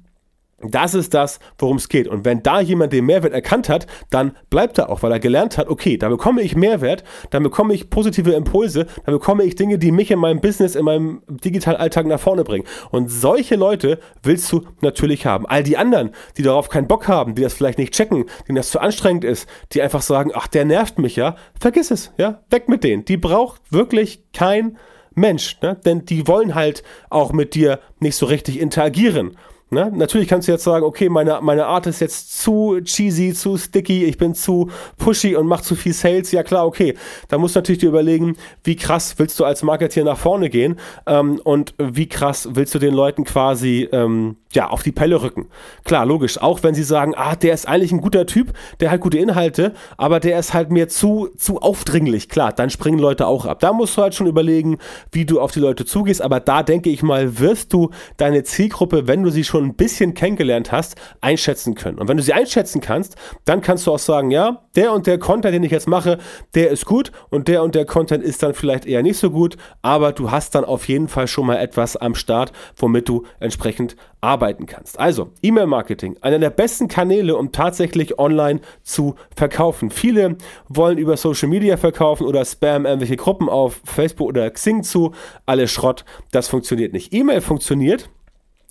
das 0.62 0.94
ist 0.94 1.14
das, 1.14 1.40
worum 1.58 1.78
es 1.78 1.90
geht. 1.90 2.08
Und 2.08 2.26
wenn 2.26 2.44
da 2.44 2.60
jemand 2.60 2.94
den 2.94 3.06
Mehrwert 3.06 3.34
erkannt 3.34 3.70
hat, 3.70 3.88
dann 4.10 4.36
bleibt 4.50 4.78
er 4.78 4.90
auch, 4.90 5.04
weil 5.04 5.12
er 5.12 5.20
gelernt 5.20 5.58
hat, 5.58 5.70
okay, 5.70 5.98
da 5.98 6.10
bekomme 6.10 6.42
ich 6.42 6.56
Mehrwert, 6.56 7.04
dann 7.30 7.44
bekomme 7.44 7.74
ich 7.74 7.90
positive 7.90 8.32
Impulse, 8.32 8.88
dann 9.06 9.14
bekomme 9.14 9.44
ich 9.44 9.56
Dinge, 9.56 9.78
die 9.78 9.92
mich 9.92 10.12
in 10.12 10.20
meinem 10.20 10.42
Business, 10.42 10.76
in 10.76 10.86
meinem 10.86 11.22
digitalen 11.28 11.78
Alltag 11.78 12.06
nach 12.08 12.20
vorne 12.20 12.44
bringen. 12.44 12.66
Und 12.92 13.10
solche 13.10 13.56
Leute 13.56 14.00
willst 14.24 14.52
du 14.52 14.64
natürlich 14.82 15.26
haben. 15.26 15.46
All 15.46 15.64
die 15.64 15.78
anderen, 15.78 16.12
die 16.38 16.44
darauf 16.44 16.70
keinen 16.70 16.88
Bock 16.88 17.08
haben, 17.08 17.36
die 17.36 17.42
das 17.42 17.54
vielleicht 17.54 17.80
nicht 17.80 17.94
checken, 17.94 18.26
denen 18.48 18.56
das 18.56 18.72
zu 18.72 18.80
anstrengend 18.80 19.24
ist, 19.24 19.48
die 19.74 19.82
einfach 19.82 20.02
sagen, 20.02 20.32
ach, 20.34 20.48
der 20.48 20.66
nervt 20.66 21.00
mich 21.00 21.16
ja, 21.16 21.36
vergiss 21.60 21.92
es, 21.92 22.12
ja, 22.18 22.42
weg 22.50 22.70
mit 22.70 22.84
denen. 22.84 23.06
Die 23.06 23.18
braucht 23.18 23.62
wirklich 23.72 24.24
kein 24.34 24.78
Mensch, 25.16 25.60
ne? 25.62 25.78
denn 25.86 26.06
die 26.06 26.28
wollen 26.28 26.56
halt 26.56 26.84
auch 27.10 27.34
mit 27.34 27.54
dir 27.56 27.80
nicht 28.00 28.16
so 28.16 28.26
richtig 28.26 28.60
interagieren. 28.60 29.38
Ne? 29.72 29.92
Natürlich 29.94 30.28
kannst 30.28 30.48
du 30.48 30.52
jetzt 30.52 30.64
sagen, 30.64 30.84
okay, 30.84 31.10
meine, 31.10 31.40
meine 31.42 31.68
Art 31.68 31.86
ist 31.86 32.00
jetzt 32.02 32.42
zu 32.42 32.80
cheesy, 32.84 33.34
zu 33.34 33.56
sticky, 33.56 34.06
ich 34.06 34.18
bin 34.18 34.34
zu 34.34 34.70
pushy 34.98 35.36
und 35.36 35.46
mach 35.46 35.62
zu 35.62 35.76
viel 35.76 35.94
Sales. 35.94 36.32
Ja 36.32 36.42
klar, 36.42 36.66
okay. 36.66 36.96
Da 37.28 37.38
musst 37.38 37.56
du 37.56 37.60
natürlich 37.60 37.80
dir 37.80 37.90
überlegen, 37.90 38.36
wie 38.64 38.76
krass 38.76 39.16
willst 39.18 39.40
du 39.40 39.46
als 39.46 39.62
Marketeer 39.62 40.04
nach 40.06 40.18
vorne 40.18 40.50
gehen 40.50 40.80
ähm, 41.06 41.40
und 41.44 41.76
wie 41.78 42.10
krass 42.10 42.50
willst 42.54 42.74
du 42.74 42.80
den 42.80 42.96
Leuten 42.96 43.26
quasi 43.26 43.88
ähm, 43.92 44.38
ja, 44.52 44.70
auf 44.70 44.82
die 44.82 44.92
Pelle 44.92 45.22
rücken. 45.22 45.48
Klar, 45.84 46.06
logisch. 46.06 46.42
Auch 46.42 46.64
wenn 46.64 46.74
sie 46.74 46.84
sagen, 46.84 47.14
ah, 47.16 47.36
der 47.36 47.54
ist 47.54 47.68
eigentlich 47.68 47.92
ein 47.92 48.02
guter 48.02 48.26
Typ, 48.26 48.54
der 48.80 48.90
hat 48.90 49.02
gute 49.02 49.20
Inhalte, 49.20 49.74
aber 49.98 50.20
der 50.20 50.40
ist 50.40 50.54
halt 50.54 50.72
mir 50.72 50.90
zu, 50.90 51.30
zu 51.38 51.60
aufdringlich. 51.60 52.30
Klar, 52.30 52.52
dann 52.54 52.72
springen 52.72 52.98
Leute 52.98 53.28
auch 53.28 53.46
ab. 53.46 53.60
Da 53.60 53.74
musst 53.74 53.96
du 53.98 54.02
halt 54.02 54.16
schon 54.16 54.26
überlegen, 54.26 54.80
wie 55.12 55.26
du 55.26 55.40
auf 55.40 55.52
die 55.52 55.60
Leute 55.60 55.86
zugehst. 55.86 56.22
Aber 56.22 56.40
da 56.40 56.64
denke 56.64 56.90
ich 56.90 57.04
mal, 57.04 57.38
wirst 57.40 57.74
du 57.74 57.92
deine 58.18 58.44
Zielgruppe, 58.44 59.08
wenn 59.08 59.22
du 59.22 59.30
sie 59.30 59.44
schon 59.60 59.68
ein 59.68 59.76
bisschen 59.76 60.14
kennengelernt 60.14 60.72
hast, 60.72 60.96
einschätzen 61.20 61.76
können. 61.76 62.00
Und 62.00 62.08
wenn 62.08 62.18
du 62.18 62.24
sie 62.24 62.34
einschätzen 62.34 62.80
kannst, 62.80 63.16
dann 63.44 63.62
kannst 63.62 63.86
du 63.88 63.92
auch 63.92 64.00
sagen, 64.00 64.32
ja, 64.32 64.64
der 64.76 64.94
und 64.94 65.06
der 65.06 65.20
Content, 65.20 65.54
den 65.54 65.64
ich 65.64 65.72
jetzt 65.72 65.88
mache, 65.88 66.18
der 66.56 66.70
ist 66.70 66.86
gut 66.86 67.12
und 67.30 67.48
der 67.50 67.62
und 67.62 67.76
der 67.76 67.86
Content 67.86 68.24
ist 68.24 68.42
dann 68.42 68.54
vielleicht 68.54 68.86
eher 68.86 69.04
nicht 69.04 69.18
so 69.18 69.32
gut, 69.32 69.58
aber 69.82 70.14
du 70.14 70.32
hast 70.32 70.56
dann 70.56 70.64
auf 70.64 70.88
jeden 70.88 71.10
Fall 71.10 71.28
schon 71.28 71.46
mal 71.46 71.58
etwas 71.58 71.98
am 71.98 72.16
Start, 72.16 72.54
womit 72.78 73.10
du 73.10 73.26
entsprechend 73.40 73.98
arbeiten 74.22 74.66
kannst. 74.66 75.00
Also, 75.00 75.32
E-Mail-Marketing, 75.42 76.18
einer 76.22 76.40
der 76.40 76.50
besten 76.50 76.88
Kanäle, 76.88 77.36
um 77.38 77.52
tatsächlich 77.52 78.20
online 78.20 78.60
zu 78.84 79.16
verkaufen. 79.36 79.92
Viele 79.92 80.38
wollen 80.68 80.98
über 80.98 81.18
Social 81.18 81.48
Media 81.50 81.78
verkaufen 81.78 82.26
oder 82.26 82.44
spam 82.44 82.86
irgendwelche 82.86 83.16
Gruppen 83.16 83.50
auf 83.50 83.82
Facebook 83.86 84.28
oder 84.28 84.50
Xing 84.50 84.84
zu. 84.84 85.14
Alles 85.46 85.72
Schrott, 85.72 86.06
das 86.32 86.48
funktioniert 86.48 86.94
nicht. 86.94 87.14
E-Mail 87.14 87.42
funktioniert. 87.42 88.10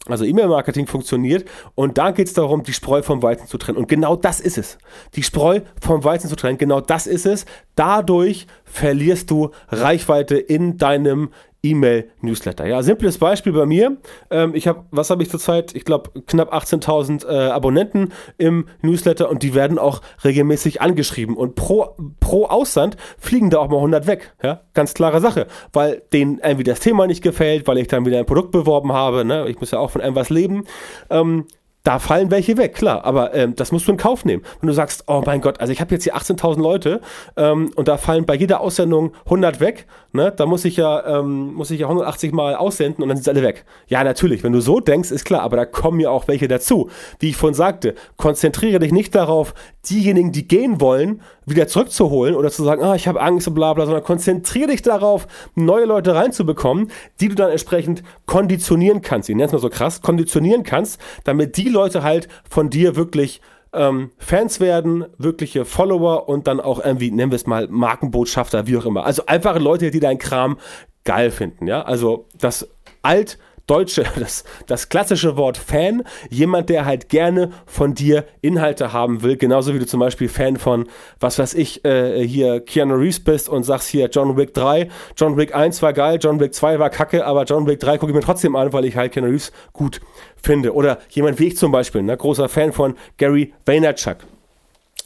Also 0.07 0.25
E-Mail-Marketing 0.25 0.87
funktioniert 0.87 1.49
und 1.75 1.99
da 1.99 2.12
geht 2.12 2.28
es 2.28 2.35
darum, 2.35 2.62
die 2.62 2.73
Spreu 2.73 3.02
vom 3.02 3.23
Weizen 3.23 3.47
zu 3.47 3.59
trennen. 3.59 3.76
Und 3.76 3.88
genau 3.88 4.17
das 4.17 4.40
ist 4.40 4.57
es. 4.57 4.78
Die 5.14 5.23
Spreu 5.23 5.61
vom 5.81 6.02
Weizen 6.05 6.31
zu 6.31 6.37
trennen, 6.37 6.57
genau 6.57 6.81
das 6.81 7.07
ist 7.07 7.26
es. 7.26 7.45
Dadurch 7.75 8.47
verlierst 8.64 9.31
du 9.31 9.50
Reichweite 9.69 10.37
in 10.37 10.78
deinem 10.78 11.31
E-Mail-Newsletter. 11.62 12.66
Ja, 12.66 12.82
simples 12.82 13.18
Beispiel 13.18 13.52
bei 13.52 13.66
mir. 13.66 13.96
Ähm, 14.30 14.54
ich 14.54 14.68
habe, 14.68 14.84
was 14.90 15.10
habe 15.10 15.22
ich 15.22 15.30
zurzeit? 15.30 15.74
Ich 15.74 15.84
glaube, 15.84 16.10
knapp 16.26 16.52
18.000 16.54 17.26
äh, 17.26 17.48
Abonnenten 17.50 18.12
im 18.36 18.66
Newsletter 18.82 19.28
und 19.28 19.42
die 19.42 19.54
werden 19.54 19.78
auch 19.78 20.00
regelmäßig 20.24 20.80
angeschrieben. 20.80 21.36
Und 21.36 21.56
pro, 21.56 21.96
pro 22.20 22.46
Aussand 22.46 22.96
fliegen 23.18 23.50
da 23.50 23.58
auch 23.58 23.68
mal 23.68 23.76
100 23.76 24.06
weg. 24.06 24.34
Ja, 24.42 24.62
ganz 24.74 24.94
klare 24.94 25.20
Sache. 25.20 25.46
Weil 25.72 26.02
denen 26.12 26.38
irgendwie 26.38 26.64
das 26.64 26.80
Thema 26.80 27.06
nicht 27.06 27.22
gefällt, 27.22 27.66
weil 27.66 27.78
ich 27.78 27.88
dann 27.88 28.06
wieder 28.06 28.18
ein 28.18 28.26
Produkt 28.26 28.52
beworben 28.52 28.92
habe. 28.92 29.24
Ne? 29.24 29.48
Ich 29.48 29.58
muss 29.58 29.72
ja 29.72 29.80
auch 29.80 29.90
von 29.90 30.00
irgendwas 30.00 30.30
leben. 30.30 30.64
Ähm, 31.10 31.46
da 31.88 31.98
fallen 31.98 32.30
welche 32.30 32.58
weg, 32.58 32.74
klar, 32.74 33.04
aber 33.04 33.34
ähm, 33.34 33.54
das 33.54 33.72
musst 33.72 33.88
du 33.88 33.92
in 33.92 33.96
Kauf 33.96 34.26
nehmen. 34.26 34.42
Wenn 34.60 34.66
du 34.66 34.74
sagst, 34.74 35.04
oh 35.06 35.22
mein 35.24 35.40
Gott, 35.40 35.58
also 35.58 35.72
ich 35.72 35.80
habe 35.80 35.94
jetzt 35.94 36.04
hier 36.04 36.16
18.000 36.16 36.60
Leute 36.60 37.00
ähm, 37.36 37.70
und 37.76 37.88
da 37.88 37.96
fallen 37.96 38.26
bei 38.26 38.34
jeder 38.34 38.60
Aussendung 38.60 39.14
100 39.24 39.60
weg, 39.60 39.86
ne, 40.12 40.32
da 40.34 40.46
muss 40.46 40.64
ich 40.64 40.76
ja 40.76 41.18
ähm, 41.18 41.54
muss 41.54 41.70
ich 41.70 41.80
ja 41.80 41.86
180 41.86 42.32
Mal 42.32 42.54
aussenden 42.54 43.02
und 43.02 43.08
dann 43.08 43.16
sind 43.16 43.24
sie 43.24 43.30
alle 43.30 43.42
weg. 43.42 43.64
Ja, 43.86 44.04
natürlich, 44.04 44.42
wenn 44.42 44.52
du 44.52 44.60
so 44.60 44.80
denkst, 44.80 45.10
ist 45.10 45.24
klar, 45.24 45.42
aber 45.42 45.56
da 45.56 45.64
kommen 45.64 46.00
ja 46.00 46.10
auch 46.10 46.28
welche 46.28 46.48
dazu. 46.48 46.90
Wie 47.18 47.30
ich 47.30 47.36
vorhin 47.36 47.54
sagte, 47.54 47.94
konzentriere 48.16 48.78
dich 48.78 48.92
nicht 48.92 49.14
darauf, 49.14 49.54
diejenigen, 49.88 50.32
die 50.32 50.46
gehen 50.46 50.80
wollen, 50.80 51.22
wieder 51.46 51.66
zurückzuholen 51.66 52.34
oder 52.34 52.50
zu 52.50 52.64
sagen, 52.64 52.82
ah, 52.82 52.94
ich 52.94 53.08
habe 53.08 53.20
Angst 53.20 53.48
und 53.48 53.54
bla 53.54 53.72
bla, 53.74 53.86
sondern 53.86 54.04
konzentriere 54.04 54.68
dich 54.68 54.82
darauf, 54.82 55.26
neue 55.54 55.84
Leute 55.84 56.14
reinzubekommen, 56.14 56.90
die 57.20 57.28
du 57.28 57.34
dann 57.34 57.50
entsprechend 57.50 58.02
konditionieren 58.26 59.02
kannst. 59.02 59.28
Ich 59.28 59.36
nenne 59.36 59.46
es 59.46 59.52
mal 59.52 59.58
so 59.58 59.70
krass, 59.70 60.02
konditionieren 60.02 60.62
kannst, 60.62 61.00
damit 61.24 61.56
die 61.56 61.68
Leute 61.68 62.02
halt 62.02 62.28
von 62.48 62.70
dir 62.70 62.96
wirklich 62.96 63.40
ähm, 63.72 64.10
Fans 64.18 64.60
werden, 64.60 65.06
wirkliche 65.18 65.64
Follower 65.64 66.28
und 66.28 66.46
dann 66.46 66.60
auch 66.60 66.84
irgendwie, 66.84 67.10
nennen 67.10 67.30
wir 67.32 67.37
es 67.37 67.46
mal, 67.46 67.68
Markenbotschafter, 67.68 68.66
wie 68.66 68.76
auch 68.76 68.87
immer. 68.87 69.04
Also 69.04 69.26
einfache 69.26 69.58
Leute, 69.58 69.90
die 69.90 70.00
deinen 70.00 70.18
Kram 70.18 70.58
geil 71.04 71.30
finden, 71.30 71.66
ja. 71.66 71.82
Also 71.82 72.26
das 72.38 72.68
alt 73.02 73.38
deutsche, 73.68 74.04
das, 74.18 74.44
das 74.66 74.88
klassische 74.88 75.37
Wort 75.37 75.56
Fan, 75.56 76.02
jemand, 76.30 76.68
der 76.68 76.84
halt 76.84 77.08
gerne 77.08 77.50
von 77.66 77.94
dir 77.94 78.25
Inhalte 78.40 78.92
haben 78.92 79.22
will, 79.22 79.37
genauso 79.37 79.75
wie 79.75 79.78
du 79.78 79.87
zum 79.87 80.00
Beispiel 80.00 80.28
Fan 80.28 80.56
von, 80.56 80.88
was 81.20 81.38
weiß 81.38 81.54
ich, 81.54 81.84
äh, 81.84 82.26
hier 82.26 82.60
Keanu 82.60 82.94
Reeves 82.94 83.20
bist 83.20 83.48
und 83.48 83.62
sagst 83.62 83.88
hier 83.88 84.08
John 84.08 84.37
Wick 84.37 84.54
3, 84.54 84.88
John 85.16 85.37
Wick 85.37 85.54
1 85.54 85.80
war 85.82 85.92
geil, 85.92 86.18
John 86.20 86.40
Wick 86.40 86.54
2 86.54 86.78
war 86.78 86.90
kacke, 86.90 87.25
aber 87.25 87.44
John 87.44 87.66
Wick 87.66 87.80
3 87.80 87.98
gucke 87.98 88.10
ich 88.10 88.16
mir 88.16 88.22
trotzdem 88.22 88.56
an, 88.56 88.72
weil 88.72 88.84
ich 88.84 88.96
halt 88.96 89.12
Keanu 89.12 89.28
Reeves 89.28 89.52
gut 89.72 90.00
finde. 90.42 90.75
Oder 90.75 90.98
jemand 91.10 91.38
wie 91.38 91.48
ich 91.48 91.56
zum 91.56 91.72
Beispiel, 91.72 92.02
ne, 92.02 92.16
großer 92.16 92.48
Fan 92.48 92.72
von 92.72 92.94
Gary 93.16 93.52
Vaynerchuk 93.66 94.18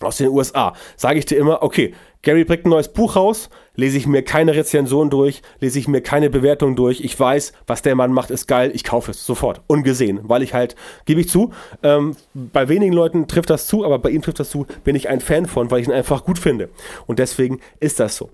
aus 0.01 0.17
den 0.17 0.29
USA, 0.29 0.75
sage 0.97 1.19
ich 1.19 1.27
dir 1.27 1.39
immer, 1.39 1.63
okay, 1.63 1.95
Gary 2.23 2.45
bringt 2.45 2.65
ein 2.65 2.71
neues 2.71 2.93
Buch 2.93 3.17
raus, 3.17 3.51
lese 3.75 3.99
ich 3.99 4.07
mir 4.07 4.23
keine 4.23 4.55
Rezension 4.55 5.11
durch, 5.11 5.43
lese 5.59 5.81
ich 5.81 5.89
mir 5.89 6.03
keine 6.03 6.31
Bewertung 6.31 6.77
durch. 6.77 7.01
Ich 7.01 7.19
weiß, 7.19 7.53
was 7.67 7.83
der 7.83 7.97
Mann 7.97 8.13
macht, 8.13 8.31
ist 8.31 8.47
geil. 8.47 8.71
Ich 8.75 8.85
kaufe 8.85 9.11
es 9.11 9.27
sofort, 9.27 9.61
ungesehen, 9.67 10.21
weil 10.23 10.43
ich 10.43 10.55
halt, 10.55 10.77
gebe 11.05 11.21
ich 11.21 11.29
zu, 11.29 11.53
ähm, 11.83 12.15
bei 12.33 12.69
wenigen 12.69 12.93
Leuten 12.93 13.27
trifft 13.27 13.51
das 13.51 13.67
zu, 13.67 13.85
aber 13.85 13.99
bei 13.99 14.11
ihm 14.11 14.23
trifft 14.23 14.39
das 14.39 14.51
zu, 14.51 14.67
bin 14.85 14.95
ich 14.95 15.09
ein 15.09 15.21
Fan 15.21 15.47
von, 15.47 15.73
weil 15.73 15.81
ich 15.81 15.89
ihn 15.89 15.93
einfach 15.93 16.25
gut 16.25 16.39
finde. 16.39 16.69
Und 17.07 17.19
deswegen 17.19 17.59
ist 17.81 17.99
das 17.99 18.17
so. 18.17 18.31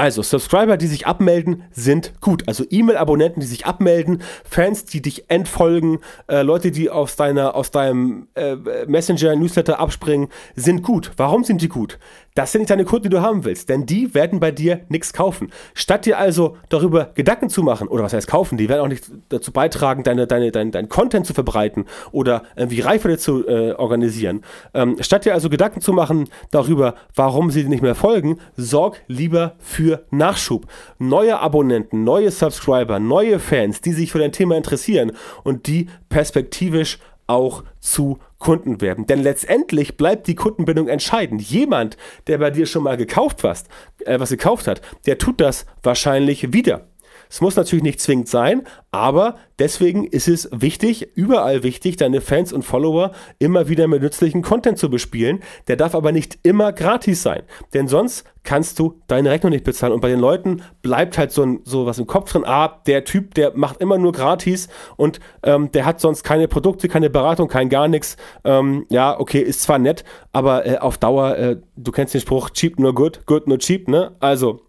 Also, 0.00 0.22
Subscriber, 0.22 0.78
die 0.78 0.86
sich 0.86 1.06
abmelden, 1.06 1.64
sind 1.72 2.22
gut. 2.22 2.48
Also 2.48 2.64
E-Mail-Abonnenten, 2.70 3.40
die 3.40 3.46
sich 3.46 3.66
abmelden, 3.66 4.22
Fans, 4.48 4.86
die 4.86 5.02
dich 5.02 5.28
entfolgen, 5.28 5.98
äh, 6.26 6.40
Leute, 6.40 6.70
die 6.70 6.88
aus, 6.88 7.16
deiner, 7.16 7.54
aus 7.54 7.70
deinem 7.70 8.28
äh, 8.34 8.56
Messenger-Newsletter 8.86 9.78
abspringen, 9.78 10.28
sind 10.56 10.82
gut. 10.82 11.12
Warum 11.18 11.44
sind 11.44 11.60
die 11.60 11.68
gut? 11.68 11.98
Das 12.34 12.52
sind 12.52 12.60
nicht 12.60 12.70
deine 12.70 12.84
Kunden, 12.84 13.04
die 13.04 13.08
du 13.08 13.20
haben 13.20 13.44
willst, 13.44 13.68
denn 13.68 13.86
die 13.86 14.14
werden 14.14 14.38
bei 14.38 14.52
dir 14.52 14.80
nichts 14.88 15.12
kaufen. 15.12 15.50
Statt 15.74 16.06
dir 16.06 16.18
also 16.18 16.56
darüber 16.68 17.10
Gedanken 17.14 17.50
zu 17.50 17.62
machen, 17.62 17.88
oder 17.88 18.04
was 18.04 18.12
heißt 18.12 18.28
kaufen, 18.28 18.56
die 18.56 18.68
werden 18.68 18.82
auch 18.82 18.88
nicht 18.88 19.10
dazu 19.30 19.52
beitragen, 19.52 20.04
deine, 20.04 20.26
deine, 20.26 20.52
dein, 20.52 20.70
dein 20.70 20.88
Content 20.88 21.26
zu 21.26 21.34
verbreiten 21.34 21.86
oder 22.12 22.44
irgendwie 22.54 22.80
Reichweite 22.80 23.18
zu 23.18 23.46
äh, 23.48 23.72
organisieren. 23.72 24.42
Ähm, 24.74 24.96
statt 25.00 25.24
dir 25.24 25.34
also 25.34 25.50
Gedanken 25.50 25.80
zu 25.80 25.92
machen 25.92 26.28
darüber, 26.50 26.94
warum 27.14 27.50
sie 27.50 27.62
dir 27.64 27.68
nicht 27.68 27.82
mehr 27.82 27.96
folgen, 27.96 28.38
sorg 28.56 29.02
lieber 29.08 29.56
für 29.58 30.04
Nachschub. 30.10 30.66
Neue 30.98 31.38
Abonnenten, 31.40 32.04
neue 32.04 32.30
Subscriber, 32.30 33.00
neue 33.00 33.40
Fans, 33.40 33.80
die 33.80 33.92
sich 33.92 34.12
für 34.12 34.18
dein 34.18 34.32
Thema 34.32 34.56
interessieren 34.56 35.12
und 35.42 35.66
die 35.66 35.88
perspektivisch 36.08 36.98
auch 37.30 37.64
zu 37.78 38.18
Kunden 38.38 38.80
werden. 38.80 39.06
Denn 39.06 39.22
letztendlich 39.22 39.96
bleibt 39.96 40.26
die 40.26 40.34
Kundenbindung 40.34 40.88
entscheidend. 40.88 41.40
Jemand, 41.42 41.96
der 42.26 42.38
bei 42.38 42.50
dir 42.50 42.66
schon 42.66 42.82
mal 42.82 42.96
gekauft 42.96 43.44
was, 43.44 43.64
äh, 44.00 44.18
was 44.18 44.30
gekauft 44.30 44.66
hat, 44.66 44.80
der 45.06 45.18
tut 45.18 45.40
das 45.40 45.64
wahrscheinlich 45.82 46.52
wieder. 46.52 46.89
Es 47.30 47.40
muss 47.40 47.54
natürlich 47.54 47.84
nicht 47.84 48.00
zwingend 48.00 48.28
sein, 48.28 48.62
aber 48.90 49.36
deswegen 49.60 50.04
ist 50.04 50.26
es 50.26 50.48
wichtig, 50.52 51.10
überall 51.14 51.62
wichtig, 51.62 51.96
deine 51.96 52.20
Fans 52.20 52.52
und 52.52 52.64
Follower 52.64 53.12
immer 53.38 53.68
wieder 53.68 53.86
mit 53.86 54.02
nützlichen 54.02 54.42
Content 54.42 54.78
zu 54.78 54.90
bespielen. 54.90 55.40
Der 55.68 55.76
darf 55.76 55.94
aber 55.94 56.10
nicht 56.10 56.40
immer 56.42 56.72
gratis 56.72 57.22
sein, 57.22 57.42
denn 57.72 57.86
sonst 57.86 58.24
kannst 58.42 58.80
du 58.80 59.00
deine 59.06 59.30
Rechnung 59.30 59.52
nicht 59.52 59.64
bezahlen. 59.64 59.92
Und 59.92 60.00
bei 60.00 60.08
den 60.08 60.18
Leuten 60.18 60.62
bleibt 60.82 61.18
halt 61.18 61.30
so, 61.30 61.42
ein, 61.42 61.60
so 61.62 61.86
was 61.86 62.00
im 62.00 62.06
Kopf 62.08 62.32
drin, 62.32 62.44
ah, 62.44 62.80
der 62.86 63.04
Typ, 63.04 63.34
der 63.34 63.56
macht 63.56 63.80
immer 63.80 63.96
nur 63.96 64.10
gratis 64.10 64.68
und 64.96 65.20
ähm, 65.44 65.70
der 65.70 65.86
hat 65.86 66.00
sonst 66.00 66.24
keine 66.24 66.48
Produkte, 66.48 66.88
keine 66.88 67.10
Beratung, 67.10 67.46
kein 67.46 67.68
gar 67.68 67.86
nichts. 67.86 68.16
Ähm, 68.42 68.86
ja, 68.88 69.18
okay, 69.20 69.40
ist 69.40 69.62
zwar 69.62 69.78
nett, 69.78 70.04
aber 70.32 70.66
äh, 70.66 70.78
auf 70.78 70.98
Dauer, 70.98 71.36
äh, 71.36 71.56
du 71.76 71.92
kennst 71.92 72.14
den 72.14 72.22
Spruch, 72.22 72.50
cheap 72.50 72.80
nur 72.80 72.94
good, 72.94 73.24
good 73.26 73.46
nur 73.46 73.58
cheap, 73.58 73.88
ne? 73.88 74.16
Also, 74.18 74.62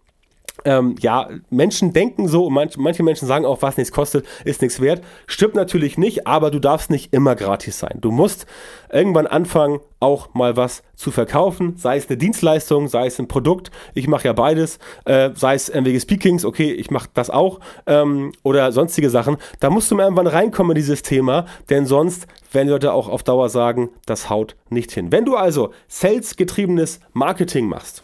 ähm, 0.66 0.96
ja, 1.00 1.30
Menschen 1.50 1.94
denken 1.94 2.28
so, 2.28 2.50
manch, 2.50 2.78
manche 2.78 3.04
Menschen 3.04 3.28
sagen 3.28 3.46
auch, 3.46 3.62
was 3.62 3.78
nichts 3.78 3.92
kostet, 3.92 4.26
ist 4.46 4.62
nichts 4.62 4.80
wert. 4.80 5.04
Stimmt 5.28 5.56
natürlich 5.56 5.98
nicht, 5.98 6.28
aber 6.28 6.52
du 6.52 6.60
darfst 6.60 6.90
nicht 6.90 7.14
immer 7.14 7.36
gratis 7.36 7.80
sein. 7.80 7.98
Du 8.02 8.12
musst 8.12 8.46
irgendwann 8.92 9.28
anfangen, 9.28 9.80
auch 10.00 10.34
mal 10.34 10.58
was 10.58 10.82
zu 10.96 11.12
verkaufen, 11.12 11.76
sei 11.78 11.98
es 11.98 12.10
eine 12.10 12.18
Dienstleistung, 12.18 12.88
sei 12.88 13.06
es 13.06 13.20
ein 13.20 13.28
Produkt. 13.28 13.72
Ich 13.94 14.08
mache 14.08 14.26
ja 14.26 14.34
beides, 14.34 14.80
äh, 15.06 15.30
sei 15.36 15.54
es 15.56 15.70
irgendwelche 15.70 16.00
Speakings, 16.00 16.44
okay, 16.44 16.72
ich 16.72 16.90
mache 16.90 17.10
das 17.14 17.30
auch 17.30 17.60
ähm, 17.86 18.32
oder 18.44 18.72
sonstige 18.72 19.10
Sachen. 19.10 19.38
Da 19.60 19.70
musst 19.70 19.92
du 19.92 19.96
mal 19.96 20.04
irgendwann 20.04 20.28
reinkommen 20.28 20.72
in 20.72 20.82
dieses 20.82 21.04
Thema, 21.04 21.46
denn 21.70 21.86
sonst 21.86 22.28
werden 22.52 22.70
Leute 22.70 22.94
auch 22.94 23.10
auf 23.10 23.24
Dauer 23.24 23.50
sagen, 23.50 23.90
das 24.06 24.30
haut 24.30 24.56
nicht 24.70 24.92
hin. 24.92 25.12
Wenn 25.12 25.26
du 25.26 25.36
also 25.36 25.72
sales-getriebenes 25.88 27.00
Marketing 27.14 27.68
machst, 27.68 28.04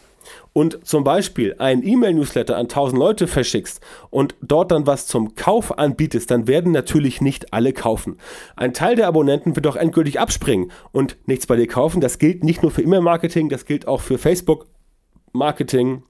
und 0.58 0.84
zum 0.84 1.04
Beispiel 1.04 1.54
ein 1.58 1.86
E-Mail-Newsletter 1.86 2.56
an 2.56 2.62
1000 2.62 2.98
Leute 2.98 3.26
verschickst 3.28 3.80
und 4.10 4.34
dort 4.42 4.72
dann 4.72 4.88
was 4.88 5.06
zum 5.06 5.36
Kauf 5.36 5.78
anbietest, 5.78 6.32
dann 6.32 6.48
werden 6.48 6.72
natürlich 6.72 7.20
nicht 7.20 7.52
alle 7.52 7.72
kaufen. 7.72 8.16
Ein 8.56 8.74
Teil 8.74 8.96
der 8.96 9.06
Abonnenten 9.06 9.54
wird 9.54 9.68
auch 9.68 9.76
endgültig 9.76 10.18
abspringen 10.18 10.72
und 10.90 11.16
nichts 11.26 11.46
bei 11.46 11.54
dir 11.54 11.68
kaufen. 11.68 12.00
Das 12.00 12.18
gilt 12.18 12.42
nicht 12.42 12.62
nur 12.62 12.72
für 12.72 12.82
E-Mail-Marketing, 12.82 13.48
das 13.48 13.66
gilt 13.66 13.86
auch 13.86 14.00
für 14.00 14.18
Facebook-Marketing, 14.18 16.02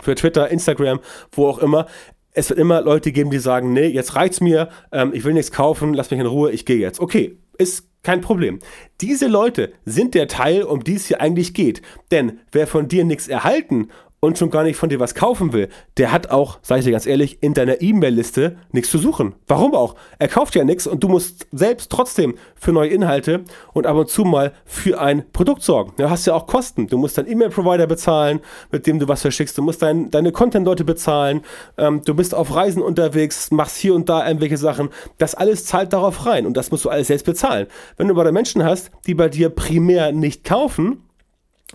für 0.00 0.16
Twitter, 0.16 0.48
Instagram, 0.48 0.98
wo 1.30 1.46
auch 1.46 1.58
immer 1.58 1.86
es 2.32 2.50
wird 2.50 2.58
immer 2.58 2.82
Leute 2.82 3.12
geben, 3.12 3.30
die 3.30 3.38
sagen, 3.38 3.72
nee, 3.72 3.86
jetzt 3.86 4.14
reicht's 4.14 4.42
mir, 4.42 4.68
ähm, 4.92 5.12
ich 5.14 5.24
will 5.24 5.32
nichts 5.32 5.52
kaufen, 5.52 5.94
lass 5.94 6.10
mich 6.10 6.20
in 6.20 6.26
Ruhe, 6.26 6.50
ich 6.50 6.66
gehe 6.66 6.76
jetzt. 6.76 7.00
Okay, 7.00 7.38
ist 7.58 7.88
kein 8.02 8.20
Problem. 8.20 8.60
Diese 9.00 9.26
Leute 9.26 9.72
sind 9.84 10.14
der 10.14 10.28
Teil, 10.28 10.62
um 10.62 10.84
die 10.84 10.94
es 10.94 11.06
hier 11.06 11.20
eigentlich 11.20 11.54
geht. 11.54 11.82
Denn 12.12 12.38
wer 12.52 12.68
von 12.68 12.86
dir 12.86 13.04
nichts 13.04 13.26
erhalten 13.26 13.88
und 14.26 14.36
schon 14.36 14.50
gar 14.50 14.64
nicht 14.64 14.76
von 14.76 14.88
dir 14.88 14.98
was 14.98 15.14
kaufen 15.14 15.52
will, 15.52 15.68
der 15.96 16.10
hat 16.10 16.30
auch, 16.30 16.58
sag 16.62 16.78
ich 16.78 16.84
dir 16.84 16.90
ganz 16.90 17.06
ehrlich, 17.06 17.42
in 17.42 17.54
deiner 17.54 17.80
E-Mail-Liste 17.80 18.56
nichts 18.72 18.90
zu 18.90 18.98
suchen. 18.98 19.36
Warum 19.46 19.74
auch? 19.74 19.94
Er 20.18 20.28
kauft 20.28 20.54
ja 20.56 20.64
nichts 20.64 20.86
und 20.86 21.02
du 21.02 21.08
musst 21.08 21.46
selbst 21.52 21.90
trotzdem 21.90 22.34
für 22.56 22.72
neue 22.72 22.88
Inhalte 22.88 23.44
und 23.72 23.86
ab 23.86 23.96
und 23.96 24.10
zu 24.10 24.24
mal 24.24 24.52
für 24.64 25.00
ein 25.00 25.30
Produkt 25.32 25.62
sorgen. 25.62 25.92
Du 25.96 26.10
hast 26.10 26.26
ja 26.26 26.34
auch 26.34 26.46
Kosten. 26.46 26.88
Du 26.88 26.98
musst 26.98 27.16
deinen 27.16 27.30
E-Mail-Provider 27.30 27.86
bezahlen, 27.86 28.40
mit 28.72 28.86
dem 28.86 28.98
du 28.98 29.06
was 29.06 29.22
verschickst. 29.22 29.56
Du 29.56 29.62
musst 29.62 29.80
dein, 29.80 30.10
deine 30.10 30.32
Content-Leute 30.32 30.84
bezahlen. 30.84 31.42
Ähm, 31.78 32.02
du 32.04 32.14
bist 32.14 32.34
auf 32.34 32.54
Reisen 32.54 32.82
unterwegs, 32.82 33.50
machst 33.52 33.76
hier 33.76 33.94
und 33.94 34.08
da 34.08 34.26
irgendwelche 34.26 34.56
Sachen. 34.56 34.88
Das 35.18 35.36
alles 35.36 35.64
zahlt 35.66 35.92
darauf 35.92 36.26
rein 36.26 36.46
und 36.46 36.56
das 36.56 36.72
musst 36.72 36.84
du 36.84 36.90
alles 36.90 37.06
selbst 37.06 37.26
bezahlen. 37.26 37.68
Wenn 37.96 38.08
du 38.08 38.14
aber 38.14 38.32
Menschen 38.32 38.64
hast, 38.64 38.90
die 39.06 39.14
bei 39.14 39.28
dir 39.28 39.50
primär 39.50 40.10
nicht 40.10 40.42
kaufen, 40.42 41.05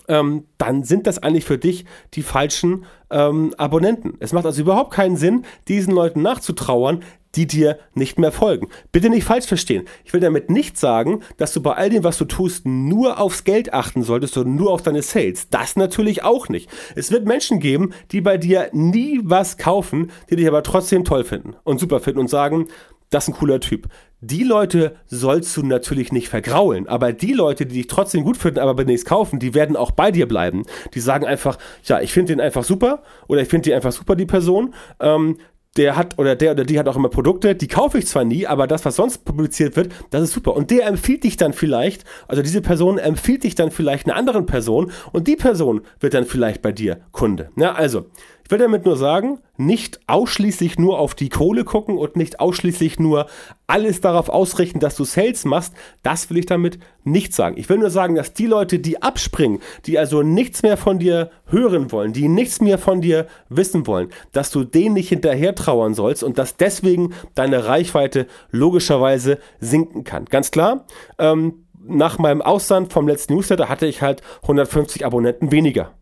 ähm, 0.08 0.44
dann 0.58 0.84
sind 0.84 1.06
das 1.06 1.22
eigentlich 1.22 1.44
für 1.44 1.58
dich 1.58 1.84
die 2.14 2.22
falschen 2.22 2.84
ähm, 3.10 3.54
Abonnenten. 3.56 4.14
Es 4.20 4.32
macht 4.32 4.46
also 4.46 4.62
überhaupt 4.62 4.92
keinen 4.92 5.16
Sinn, 5.16 5.44
diesen 5.68 5.94
Leuten 5.94 6.22
nachzutrauern, 6.22 7.02
die 7.34 7.46
dir 7.46 7.78
nicht 7.94 8.18
mehr 8.18 8.32
folgen. 8.32 8.68
Bitte 8.90 9.08
nicht 9.08 9.24
falsch 9.24 9.46
verstehen. 9.46 9.86
Ich 10.04 10.12
will 10.12 10.20
damit 10.20 10.50
nicht 10.50 10.78
sagen, 10.78 11.22
dass 11.38 11.52
du 11.52 11.62
bei 11.62 11.74
all 11.74 11.90
dem, 11.90 12.04
was 12.04 12.18
du 12.18 12.24
tust, 12.24 12.66
nur 12.66 13.18
aufs 13.18 13.44
Geld 13.44 13.72
achten 13.72 14.02
solltest 14.02 14.36
und 14.36 14.54
nur 14.54 14.70
auf 14.70 14.82
deine 14.82 15.02
Sales. 15.02 15.48
Das 15.48 15.76
natürlich 15.76 16.24
auch 16.24 16.48
nicht. 16.48 16.68
Es 16.94 17.10
wird 17.10 17.26
Menschen 17.26 17.58
geben, 17.58 17.94
die 18.10 18.20
bei 18.20 18.36
dir 18.36 18.68
nie 18.72 19.20
was 19.22 19.56
kaufen, 19.56 20.10
die 20.30 20.36
dich 20.36 20.46
aber 20.46 20.62
trotzdem 20.62 21.04
toll 21.04 21.24
finden 21.24 21.54
und 21.64 21.80
super 21.80 22.00
finden 22.00 22.20
und 22.20 22.28
sagen, 22.28 22.68
das 23.12 23.24
ist 23.24 23.34
ein 23.34 23.38
cooler 23.38 23.60
Typ. 23.60 23.88
Die 24.20 24.44
Leute 24.44 24.96
sollst 25.06 25.56
du 25.56 25.64
natürlich 25.64 26.12
nicht 26.12 26.28
vergraulen, 26.28 26.86
aber 26.88 27.12
die 27.12 27.32
Leute, 27.32 27.66
die 27.66 27.74
dich 27.74 27.86
trotzdem 27.88 28.22
gut 28.22 28.36
finden, 28.36 28.60
aber 28.60 28.84
nichts 28.84 29.04
kaufen, 29.04 29.38
die 29.38 29.54
werden 29.54 29.76
auch 29.76 29.90
bei 29.90 30.12
dir 30.12 30.28
bleiben. 30.28 30.64
Die 30.94 31.00
sagen 31.00 31.26
einfach, 31.26 31.58
ja, 31.84 32.00
ich 32.00 32.12
finde 32.12 32.32
den 32.32 32.40
einfach 32.40 32.62
super 32.64 33.02
oder 33.26 33.42
ich 33.42 33.48
finde 33.48 33.64
die 33.64 33.74
einfach 33.74 33.92
super, 33.92 34.14
die 34.14 34.26
Person. 34.26 34.74
Ähm, 35.00 35.38
der 35.76 35.96
hat 35.96 36.18
oder 36.18 36.36
der 36.36 36.52
oder 36.52 36.64
die 36.64 36.78
hat 36.78 36.86
auch 36.86 36.96
immer 36.96 37.08
Produkte, 37.08 37.54
die 37.54 37.66
kaufe 37.66 37.98
ich 37.98 38.06
zwar 38.06 38.24
nie, 38.24 38.46
aber 38.46 38.66
das, 38.66 38.84
was 38.84 38.96
sonst 38.96 39.24
publiziert 39.24 39.74
wird, 39.76 39.92
das 40.10 40.22
ist 40.22 40.32
super. 40.32 40.54
Und 40.54 40.70
der 40.70 40.86
empfiehlt 40.86 41.24
dich 41.24 41.36
dann 41.36 41.52
vielleicht, 41.52 42.04
also 42.28 42.42
diese 42.42 42.60
Person 42.60 42.98
empfiehlt 42.98 43.44
dich 43.44 43.54
dann 43.54 43.70
vielleicht 43.70 44.06
einer 44.06 44.16
anderen 44.16 44.46
Person 44.46 44.92
und 45.12 45.28
die 45.28 45.36
Person 45.36 45.82
wird 46.00 46.14
dann 46.14 46.26
vielleicht 46.26 46.60
bei 46.62 46.72
dir 46.72 47.00
Kunde. 47.12 47.50
Ja, 47.56 47.72
also, 47.72 48.06
will 48.52 48.58
damit 48.58 48.84
nur 48.84 48.96
sagen, 48.96 49.40
nicht 49.56 49.98
ausschließlich 50.06 50.78
nur 50.78 50.98
auf 50.98 51.16
die 51.16 51.28
Kohle 51.28 51.64
gucken 51.64 51.98
und 51.98 52.14
nicht 52.14 52.38
ausschließlich 52.38 53.00
nur 53.00 53.26
alles 53.66 54.00
darauf 54.00 54.28
ausrichten, 54.28 54.78
dass 54.78 54.94
du 54.94 55.04
Sales 55.04 55.44
machst. 55.44 55.74
Das 56.02 56.30
will 56.30 56.38
ich 56.38 56.46
damit 56.46 56.78
nicht 57.02 57.34
sagen. 57.34 57.56
Ich 57.58 57.68
will 57.68 57.78
nur 57.78 57.90
sagen, 57.90 58.14
dass 58.14 58.34
die 58.34 58.46
Leute, 58.46 58.78
die 58.78 59.02
abspringen, 59.02 59.60
die 59.86 59.98
also 59.98 60.22
nichts 60.22 60.62
mehr 60.62 60.76
von 60.76 60.98
dir 61.00 61.30
hören 61.46 61.90
wollen, 61.90 62.12
die 62.12 62.28
nichts 62.28 62.60
mehr 62.60 62.78
von 62.78 63.00
dir 63.00 63.26
wissen 63.48 63.86
wollen, 63.86 64.10
dass 64.32 64.50
du 64.50 64.62
denen 64.62 64.94
nicht 64.94 65.08
hinterher 65.08 65.54
trauern 65.54 65.94
sollst 65.94 66.22
und 66.22 66.38
dass 66.38 66.56
deswegen 66.56 67.14
deine 67.34 67.66
Reichweite 67.66 68.26
logischerweise 68.50 69.38
sinken 69.58 70.04
kann. 70.04 70.26
Ganz 70.26 70.50
klar. 70.50 70.86
Ähm, 71.18 71.64
nach 71.84 72.18
meinem 72.18 72.42
Ausland 72.42 72.92
vom 72.92 73.08
letzten 73.08 73.34
Newsletter 73.34 73.68
hatte 73.68 73.86
ich 73.86 74.02
halt 74.02 74.22
150 74.42 75.04
Abonnenten 75.04 75.50
weniger 75.50 75.92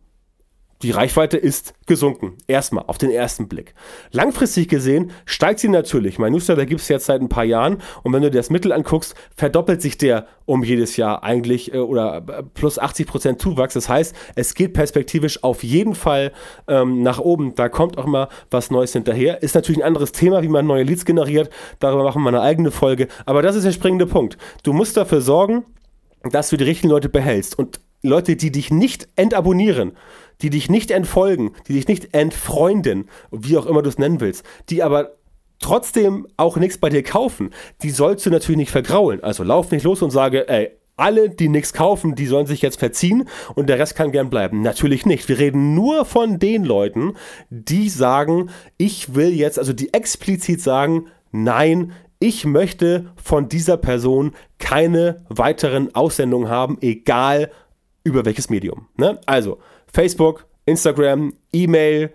die 0.82 0.92
Reichweite 0.92 1.36
ist 1.36 1.74
gesunken. 1.86 2.38
Erstmal, 2.46 2.84
auf 2.86 2.96
den 2.96 3.10
ersten 3.10 3.48
Blick. 3.48 3.74
Langfristig 4.12 4.68
gesehen 4.68 5.10
steigt 5.26 5.60
sie 5.60 5.68
natürlich. 5.68 6.18
Mein 6.18 6.32
Newsletter 6.32 6.64
gibt 6.64 6.80
es 6.80 6.88
jetzt 6.88 7.06
seit 7.06 7.20
ein 7.20 7.28
paar 7.28 7.44
Jahren 7.44 7.78
und 8.02 8.12
wenn 8.12 8.22
du 8.22 8.30
dir 8.30 8.38
das 8.38 8.48
Mittel 8.48 8.72
anguckst, 8.72 9.14
verdoppelt 9.36 9.82
sich 9.82 9.98
der 9.98 10.26
um 10.46 10.64
jedes 10.64 10.96
Jahr 10.96 11.22
eigentlich 11.22 11.74
äh, 11.74 11.78
oder 11.78 12.16
äh, 12.26 12.42
plus 12.42 12.78
80 12.78 13.06
Prozent 13.06 13.40
Zuwachs. 13.40 13.74
Das 13.74 13.88
heißt, 13.88 14.14
es 14.34 14.54
geht 14.54 14.72
perspektivisch 14.72 15.44
auf 15.44 15.62
jeden 15.62 15.94
Fall 15.94 16.32
ähm, 16.66 17.02
nach 17.02 17.18
oben. 17.18 17.54
Da 17.54 17.68
kommt 17.68 17.98
auch 17.98 18.06
mal 18.06 18.28
was 18.50 18.70
Neues 18.70 18.92
hinterher. 18.92 19.42
Ist 19.42 19.54
natürlich 19.54 19.82
ein 19.82 19.86
anderes 19.86 20.12
Thema, 20.12 20.42
wie 20.42 20.48
man 20.48 20.66
neue 20.66 20.84
Leads 20.84 21.04
generiert. 21.04 21.50
Darüber 21.78 22.04
machen 22.04 22.22
wir 22.22 22.28
eine 22.28 22.40
eigene 22.40 22.70
Folge. 22.70 23.08
Aber 23.26 23.42
das 23.42 23.54
ist 23.54 23.64
der 23.64 23.72
springende 23.72 24.06
Punkt. 24.06 24.38
Du 24.62 24.72
musst 24.72 24.96
dafür 24.96 25.20
sorgen, 25.20 25.64
dass 26.22 26.48
du 26.48 26.56
die 26.56 26.64
richtigen 26.64 26.88
Leute 26.90 27.08
behältst. 27.08 27.58
Und 27.58 27.80
Leute, 28.02 28.36
die 28.36 28.50
dich 28.50 28.70
nicht 28.70 29.08
entabonnieren, 29.16 29.92
die 30.42 30.50
dich 30.50 30.70
nicht 30.70 30.90
entfolgen, 30.90 31.52
die 31.68 31.74
dich 31.74 31.88
nicht 31.88 32.14
entfreunden, 32.14 33.08
wie 33.30 33.56
auch 33.56 33.66
immer 33.66 33.82
du 33.82 33.88
es 33.88 33.98
nennen 33.98 34.20
willst, 34.20 34.44
die 34.68 34.82
aber 34.82 35.16
trotzdem 35.58 36.26
auch 36.36 36.56
nichts 36.56 36.78
bei 36.78 36.88
dir 36.88 37.02
kaufen, 37.02 37.50
die 37.82 37.90
sollst 37.90 38.26
du 38.26 38.30
natürlich 38.30 38.58
nicht 38.58 38.70
vergraulen. 38.70 39.22
Also 39.22 39.44
lauf 39.44 39.70
nicht 39.70 39.84
los 39.84 40.02
und 40.02 40.10
sage, 40.10 40.48
ey, 40.48 40.70
alle, 40.96 41.30
die 41.30 41.48
nichts 41.48 41.72
kaufen, 41.72 42.14
die 42.14 42.26
sollen 42.26 42.46
sich 42.46 42.60
jetzt 42.60 42.78
verziehen 42.78 43.28
und 43.54 43.68
der 43.68 43.78
Rest 43.78 43.96
kann 43.96 44.12
gern 44.12 44.28
bleiben. 44.30 44.62
Natürlich 44.62 45.06
nicht. 45.06 45.28
Wir 45.28 45.38
reden 45.38 45.74
nur 45.74 46.04
von 46.04 46.38
den 46.38 46.64
Leuten, 46.64 47.14
die 47.48 47.88
sagen, 47.88 48.50
ich 48.76 49.14
will 49.14 49.30
jetzt, 49.30 49.58
also 49.58 49.72
die 49.72 49.94
explizit 49.94 50.60
sagen, 50.60 51.06
nein, 51.32 51.92
ich 52.18 52.44
möchte 52.44 53.06
von 53.16 53.48
dieser 53.48 53.78
Person 53.78 54.32
keine 54.58 55.24
weiteren 55.30 55.94
Aussendungen 55.94 56.50
haben, 56.50 56.76
egal 56.82 57.50
über 58.04 58.24
welches 58.24 58.50
Medium. 58.50 58.88
Ne? 58.96 59.20
Also 59.26 59.58
Facebook, 59.92 60.46
Instagram, 60.66 61.34
E-Mail, 61.52 62.12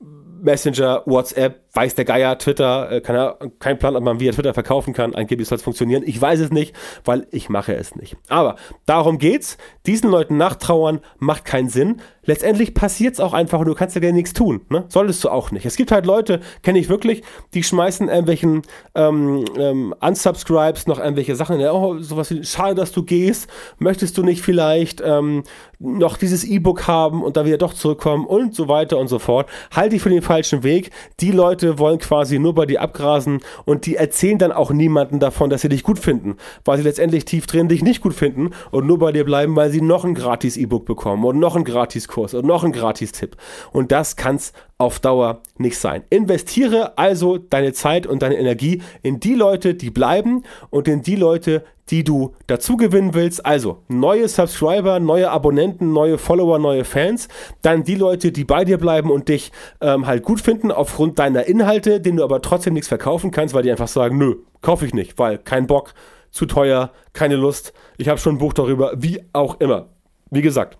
Messenger, 0.00 1.02
WhatsApp, 1.06 1.61
weiß 1.74 1.94
der 1.94 2.04
Geier, 2.04 2.38
Twitter, 2.38 2.90
äh, 2.90 3.00
keine, 3.00 3.36
kein 3.58 3.78
Plan, 3.78 3.96
ob 3.96 4.04
man 4.04 4.20
via 4.20 4.32
Twitter 4.32 4.54
verkaufen 4.54 4.92
kann. 4.92 5.14
Angeblich 5.14 5.48
soll 5.48 5.56
es 5.56 5.62
funktionieren. 5.62 6.02
Ich 6.04 6.20
weiß 6.20 6.40
es 6.40 6.50
nicht, 6.50 6.74
weil 7.04 7.26
ich 7.30 7.48
mache 7.48 7.74
es 7.74 7.96
nicht. 7.96 8.16
Aber 8.28 8.56
darum 8.86 9.18
geht's. 9.18 9.56
Diesen 9.86 10.10
Leuten 10.10 10.36
nachtrauern 10.36 11.00
macht 11.18 11.44
keinen 11.44 11.68
Sinn. 11.68 12.00
Letztendlich 12.24 12.74
passiert 12.74 13.14
es 13.14 13.20
auch 13.20 13.32
einfach 13.32 13.58
und 13.58 13.66
du 13.66 13.74
kannst 13.74 13.96
ja 13.96 14.00
gar 14.00 14.12
nichts 14.12 14.32
tun. 14.32 14.60
Ne? 14.68 14.84
Solltest 14.88 15.24
du 15.24 15.28
auch 15.28 15.50
nicht. 15.50 15.66
Es 15.66 15.76
gibt 15.76 15.90
halt 15.90 16.06
Leute, 16.06 16.40
kenne 16.62 16.78
ich 16.78 16.88
wirklich, 16.88 17.22
die 17.54 17.64
schmeißen 17.64 18.08
irgendwelchen 18.08 18.62
ähm, 18.94 19.44
ähm, 19.58 19.94
Unsubscribes 19.98 20.86
noch 20.86 21.00
irgendwelche 21.00 21.34
Sachen. 21.34 21.60
Oh, 21.60 21.98
sowas 21.98 22.30
wie, 22.30 22.44
schade, 22.44 22.76
dass 22.76 22.92
du 22.92 23.02
gehst. 23.02 23.48
Möchtest 23.78 24.16
du 24.18 24.22
nicht 24.22 24.42
vielleicht 24.42 25.02
ähm, 25.04 25.42
noch 25.80 26.16
dieses 26.16 26.44
E-Book 26.44 26.86
haben 26.86 27.24
und 27.24 27.36
dann 27.36 27.44
wieder 27.44 27.58
doch 27.58 27.74
zurückkommen 27.74 28.24
und 28.24 28.54
so 28.54 28.68
weiter 28.68 28.98
und 28.98 29.08
so 29.08 29.18
fort. 29.18 29.48
Halte 29.74 29.96
ich 29.96 30.02
für 30.02 30.10
den 30.10 30.22
falschen 30.22 30.62
Weg. 30.62 30.90
Die 31.18 31.32
Leute, 31.32 31.61
Leute 31.62 31.78
wollen 31.78 31.98
quasi 31.98 32.38
nur 32.38 32.54
bei 32.54 32.66
dir 32.66 32.82
abgrasen 32.82 33.40
und 33.64 33.86
die 33.86 33.96
erzählen 33.96 34.38
dann 34.38 34.52
auch 34.52 34.70
niemanden 34.70 35.20
davon, 35.20 35.50
dass 35.50 35.62
sie 35.62 35.68
dich 35.68 35.82
gut 35.82 35.98
finden, 35.98 36.36
weil 36.64 36.78
sie 36.78 36.84
letztendlich 36.84 37.24
tief 37.24 37.46
drin 37.46 37.68
dich 37.68 37.82
nicht 37.82 38.00
gut 38.00 38.14
finden 38.14 38.50
und 38.70 38.86
nur 38.86 38.98
bei 38.98 39.12
dir 39.12 39.24
bleiben, 39.24 39.56
weil 39.56 39.70
sie 39.70 39.80
noch 39.80 40.04
ein 40.04 40.14
gratis 40.14 40.56
E-Book 40.56 40.84
bekommen 40.84 41.24
und 41.24 41.38
noch 41.38 41.54
einen 41.54 41.64
Gratis-Kurs 41.64 42.34
und 42.34 42.46
noch 42.46 42.64
einen 42.64 42.72
Gratis-Tipp. 42.72 43.36
Und 43.72 43.92
das 43.92 44.16
kann's 44.16 44.52
auf 44.82 44.98
Dauer 44.98 45.42
nicht 45.58 45.78
sein. 45.78 46.02
Investiere 46.10 46.98
also 46.98 47.38
deine 47.38 47.72
Zeit 47.72 48.04
und 48.04 48.20
deine 48.20 48.36
Energie 48.36 48.82
in 49.02 49.20
die 49.20 49.34
Leute, 49.34 49.74
die 49.74 49.92
bleiben 49.92 50.42
und 50.70 50.88
in 50.88 51.02
die 51.02 51.14
Leute, 51.14 51.62
die 51.90 52.02
du 52.02 52.34
dazu 52.48 52.76
gewinnen 52.76 53.14
willst. 53.14 53.46
Also 53.46 53.84
neue 53.86 54.26
Subscriber, 54.26 54.98
neue 54.98 55.30
Abonnenten, 55.30 55.92
neue 55.92 56.18
Follower, 56.18 56.58
neue 56.58 56.84
Fans. 56.84 57.28
Dann 57.62 57.84
die 57.84 57.94
Leute, 57.94 58.32
die 58.32 58.44
bei 58.44 58.64
dir 58.64 58.76
bleiben 58.76 59.12
und 59.12 59.28
dich 59.28 59.52
ähm, 59.80 60.08
halt 60.08 60.24
gut 60.24 60.40
finden 60.40 60.72
aufgrund 60.72 61.20
deiner 61.20 61.46
Inhalte, 61.46 62.00
denen 62.00 62.16
du 62.16 62.24
aber 62.24 62.42
trotzdem 62.42 62.74
nichts 62.74 62.88
verkaufen 62.88 63.30
kannst, 63.30 63.54
weil 63.54 63.62
die 63.62 63.70
einfach 63.70 63.86
sagen, 63.86 64.18
nö, 64.18 64.34
kaufe 64.62 64.84
ich 64.84 64.94
nicht, 64.94 65.16
weil 65.16 65.38
kein 65.38 65.68
Bock, 65.68 65.94
zu 66.32 66.46
teuer, 66.46 66.90
keine 67.12 67.36
Lust, 67.36 67.72
ich 67.98 68.08
habe 68.08 68.18
schon 68.18 68.36
ein 68.36 68.38
Buch 68.38 68.54
darüber, 68.54 68.94
wie 68.96 69.22
auch 69.32 69.60
immer. 69.60 69.90
Wie 70.30 70.40
gesagt, 70.40 70.78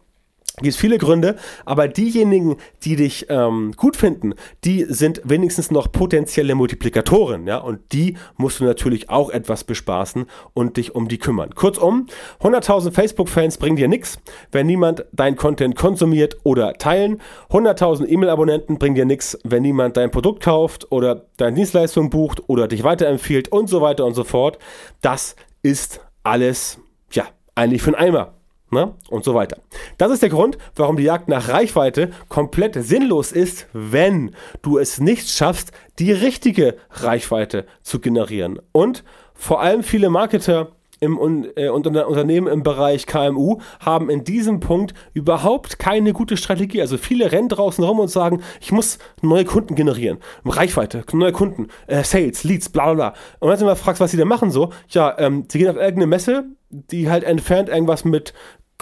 Gibt 0.59 0.75
es 0.75 0.77
viele 0.77 0.99
Gründe, 0.99 1.37
aber 1.65 1.89
diejenigen, 1.89 2.57
die 2.85 2.95
dich 2.95 3.27
ähm, 3.31 3.73
gut 3.75 3.97
finden, 3.97 4.35
die 4.65 4.85
sind 4.87 5.23
wenigstens 5.25 5.71
noch 5.71 5.91
potenzielle 5.91 6.55
Multiplikatoren, 6.55 7.47
ja, 7.47 7.57
und 7.57 7.81
die 7.93 8.19
musst 8.37 8.61
du 8.61 8.65
natürlich 8.65 9.09
auch 9.09 9.31
etwas 9.31 9.65
bespaßen 9.65 10.27
und 10.53 10.77
dich 10.77 10.95
um 10.95 11.09
die 11.09 11.17
kümmern. 11.17 11.55
Kurzum, 11.55 12.07
100.000 12.43 12.93
Facebook-Fans 12.93 13.57
bringen 13.57 13.77
dir 13.77 13.89
nichts, 13.89 14.19
wenn 14.51 14.67
niemand 14.67 15.07
dein 15.13 15.37
Content 15.37 15.75
konsumiert 15.75 16.37
oder 16.43 16.75
teilen. 16.75 17.23
100.000 17.51 18.07
E-Mail-Abonnenten 18.07 18.79
bringen 18.79 18.95
dir 18.95 19.07
nichts, 19.07 19.39
wenn 19.45 19.63
niemand 19.63 19.97
dein 19.97 20.11
Produkt 20.11 20.43
kauft 20.43 20.93
oder 20.93 21.25
deine 21.39 21.57
Dienstleistung 21.57 22.11
bucht 22.11 22.43
oder 22.49 22.69
dich 22.69 22.85
weiterempfiehlt 22.85 23.49
und 23.49 23.71
so 23.71 23.81
weiter 23.81 24.05
und 24.05 24.13
so 24.13 24.25
fort. 24.25 24.59
Das 25.01 25.35
ist 25.63 26.01
alles, 26.25 26.79
ja, 27.11 27.25
eigentlich 27.55 27.81
für 27.81 27.97
einen 27.97 28.09
Eimer 28.09 28.35
ne? 28.73 28.95
und 29.11 29.25
so 29.25 29.35
weiter. 29.35 29.59
Das 29.99 30.11
ist 30.11 30.23
der 30.23 30.31
Grund, 30.31 30.59
warum 30.75 30.97
die 30.97 31.05
Jagd 31.05 31.29
nach 31.29 31.49
Reichweite 31.49 32.11
komplett 32.29 32.75
sinnlos 32.75 33.33
ist, 33.33 33.67
wenn 33.73 34.35
du 34.63 34.79
es 34.79 35.01
nicht 35.01 35.29
schaffst, 35.29 35.73
die 35.99 36.13
richtige 36.13 36.77
Reichweite 36.91 37.67
zu 37.83 38.01
generieren. 38.01 38.59
Und 38.73 39.05
vor 39.35 39.61
allem 39.61 39.83
viele 39.83 40.11
Marketer 40.11 40.73
im 41.03 41.19
äh, 41.57 41.69
Unternehmen 41.69 42.47
im 42.47 42.63
Bereich 42.63 43.07
KMU 43.07 43.59
haben 43.81 44.09
in 44.09 44.23
diesem 44.23 44.61
Punkt 44.61 44.95
überhaupt 45.15 45.81
keine 45.81 46.13
gute 46.13 46.37
Strategie. 46.37 46.81
Also 46.81 46.97
viele 46.97 47.33
rennen 47.33 47.49
draußen 47.49 47.83
rum 47.83 47.99
und 47.99 48.09
sagen, 48.09 48.41
ich 48.61 48.71
muss 48.71 48.99
neue 49.21 49.45
Kunden 49.45 49.75
generieren. 49.75 50.19
Reichweite, 50.45 51.05
neue 51.13 51.33
Kunden, 51.33 51.67
äh, 51.89 52.05
Sales, 52.05 52.45
Leads, 52.45 52.69
bla 52.69 52.85
bla 52.85 52.95
bla. 52.95 53.15
Und 53.41 53.51
wenn 53.51 53.59
du 53.59 53.65
mal 53.65 53.75
fragst, 53.75 54.01
was 54.01 54.13
sie 54.13 54.17
da 54.17 54.25
machen 54.25 54.53
so, 54.53 54.71
ja, 54.91 55.19
ähm, 55.19 55.45
sie 55.51 55.59
gehen 55.59 55.69
auf 55.69 55.77
irgendeine 55.77 56.07
Messe, 56.07 56.45
die 56.71 57.11
halt 57.11 57.25
entfernt 57.25 57.69
irgendwas 57.69 58.05
mit 58.05 58.33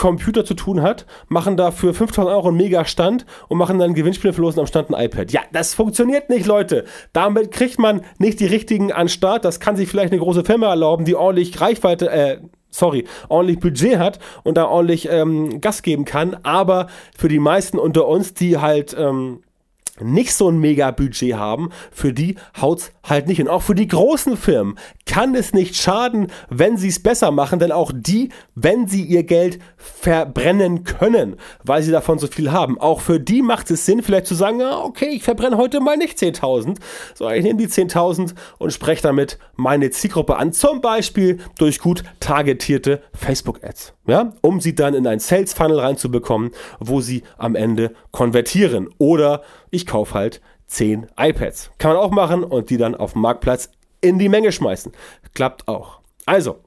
Computer 0.00 0.46
zu 0.46 0.54
tun 0.54 0.80
hat, 0.80 1.04
machen 1.28 1.58
da 1.58 1.70
für 1.70 1.92
5000 1.92 2.34
Euro 2.34 2.48
einen 2.48 2.56
Mega-Stand 2.56 3.26
und 3.48 3.58
machen 3.58 3.78
dann 3.78 3.92
Gewinnspiele 3.92 4.32
verlosen 4.32 4.58
am 4.58 4.66
Stand 4.66 4.88
ein 4.88 5.04
iPad. 5.04 5.30
Ja, 5.30 5.42
das 5.52 5.74
funktioniert 5.74 6.30
nicht, 6.30 6.46
Leute. 6.46 6.86
Damit 7.12 7.52
kriegt 7.52 7.78
man 7.78 8.00
nicht 8.18 8.40
die 8.40 8.46
richtigen 8.46 8.92
an 8.92 9.10
Start. 9.10 9.44
Das 9.44 9.60
kann 9.60 9.76
sich 9.76 9.90
vielleicht 9.90 10.12
eine 10.12 10.22
große 10.22 10.42
Firma 10.42 10.70
erlauben, 10.70 11.04
die 11.04 11.14
ordentlich 11.14 11.60
Reichweite, 11.60 12.10
äh, 12.10 12.38
sorry, 12.70 13.04
ordentlich 13.28 13.60
Budget 13.60 13.98
hat 13.98 14.18
und 14.42 14.56
da 14.56 14.68
ordentlich 14.68 15.06
ähm, 15.10 15.60
Gas 15.60 15.82
geben 15.82 16.06
kann. 16.06 16.34
Aber 16.44 16.86
für 17.14 17.28
die 17.28 17.38
meisten 17.38 17.78
unter 17.78 18.08
uns, 18.08 18.32
die 18.32 18.56
halt 18.56 18.96
ähm, 18.98 19.42
nicht 20.02 20.34
so 20.34 20.48
ein 20.50 20.58
Mega-Budget 20.58 21.34
haben, 21.34 21.70
für 21.90 22.12
die 22.12 22.36
haut's 22.60 22.92
halt 23.02 23.28
nicht. 23.28 23.40
Und 23.40 23.48
auch 23.48 23.62
für 23.62 23.74
die 23.74 23.88
großen 23.88 24.36
Firmen 24.36 24.76
kann 25.06 25.34
es 25.34 25.52
nicht 25.52 25.76
schaden, 25.76 26.28
wenn 26.48 26.76
sie 26.76 26.88
es 26.88 27.02
besser 27.02 27.30
machen, 27.30 27.58
denn 27.58 27.72
auch 27.72 27.92
die, 27.94 28.30
wenn 28.54 28.86
sie 28.86 29.02
ihr 29.02 29.24
Geld 29.24 29.58
verbrennen 29.76 30.84
können, 30.84 31.36
weil 31.64 31.82
sie 31.82 31.90
davon 31.90 32.18
so 32.18 32.26
viel 32.26 32.52
haben, 32.52 32.78
auch 32.80 33.00
für 33.00 33.18
die 33.18 33.42
macht 33.42 33.70
es 33.70 33.86
Sinn, 33.86 34.02
vielleicht 34.02 34.26
zu 34.26 34.34
sagen, 34.34 34.62
ah, 34.62 34.82
okay, 34.84 35.08
ich 35.08 35.22
verbrenne 35.22 35.56
heute 35.56 35.80
mal 35.80 35.96
nicht 35.96 36.18
10.000, 36.18 36.76
sondern 37.14 37.36
ich 37.36 37.44
nehme 37.44 37.58
die 37.58 37.68
10.000 37.68 38.34
und 38.58 38.72
spreche 38.72 39.02
damit 39.02 39.38
meine 39.56 39.90
Zielgruppe 39.90 40.36
an, 40.36 40.52
zum 40.52 40.80
Beispiel 40.80 41.38
durch 41.58 41.80
gut 41.80 42.04
targetierte 42.20 43.02
Facebook-Ads, 43.12 43.94
ja, 44.06 44.32
um 44.40 44.60
sie 44.60 44.74
dann 44.74 44.94
in 44.94 45.06
ein 45.06 45.18
Sales-Funnel 45.18 45.78
reinzubekommen, 45.80 46.50
wo 46.78 47.00
sie 47.00 47.22
am 47.36 47.54
Ende 47.54 47.92
konvertieren. 48.10 48.88
Oder 48.98 49.42
ich 49.70 49.86
kaufe 49.86 50.14
halt 50.14 50.40
10 50.66 51.06
iPads. 51.18 51.72
Kann 51.78 51.92
man 51.92 52.00
auch 52.00 52.10
machen 52.10 52.44
und 52.44 52.70
die 52.70 52.76
dann 52.76 52.94
auf 52.94 53.12
dem 53.12 53.22
Marktplatz 53.22 53.70
in 54.00 54.18
die 54.18 54.28
Menge 54.28 54.52
schmeißen. 54.52 54.92
Klappt 55.34 55.68
auch. 55.68 56.00
Also, 56.26 56.58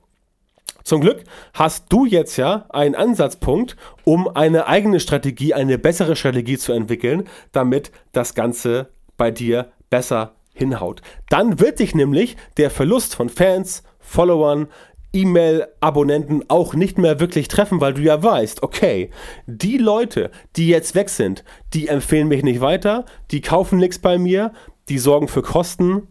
zum 0.84 1.00
Glück 1.00 1.24
hast 1.54 1.86
du 1.89 2.06
jetzt 2.06 2.36
ja 2.38 2.66
einen 2.70 2.96
Ansatzpunkt, 2.96 3.78
um 4.04 4.28
eine 4.28 4.68
eigene 4.68 5.00
Strategie, 5.00 5.54
eine 5.54 5.78
bessere 5.78 6.16
Strategie 6.16 6.58
zu 6.58 6.74
entwickeln, 6.74 7.30
damit 7.54 7.92
das 8.12 8.36
Ganze 8.36 8.89
bei 9.16 9.32
dir 9.32 9.72
besser 9.89 10.36
hinhaut. 10.54 11.02
Dann 11.30 11.60
wird 11.60 11.80
dich 11.80 11.96
nämlich 11.96 12.36
der 12.58 12.70
Verlust 12.70 13.16
von 13.16 13.30
Fans, 13.30 13.84
Followern, 14.00 14.68
E-Mail-Abonnenten 15.13 16.49
auch 16.49 16.73
nicht 16.73 16.97
mehr 16.97 17.19
wirklich 17.19 17.47
treffen, 17.47 17.80
weil 17.80 17.93
du 17.93 18.02
ja 18.02 18.21
weißt, 18.21 18.63
okay, 18.63 19.12
die 19.45 19.78
Leute, 19.78 20.32
die 20.56 20.67
jetzt 20.67 20.95
weg 20.95 21.10
sind, 21.10 21.43
die 21.73 21.88
empfehlen 21.88 22.28
mich 22.28 22.43
nicht 22.43 22.62
weiter, 22.62 23.06
die 23.32 23.41
kaufen 23.41 23.78
nichts 23.78 23.99
bei 23.99 24.17
mir, 24.17 24.52
die 24.89 24.97
sorgen 24.97 25.28
für 25.28 25.43
Kosten. 25.43 26.08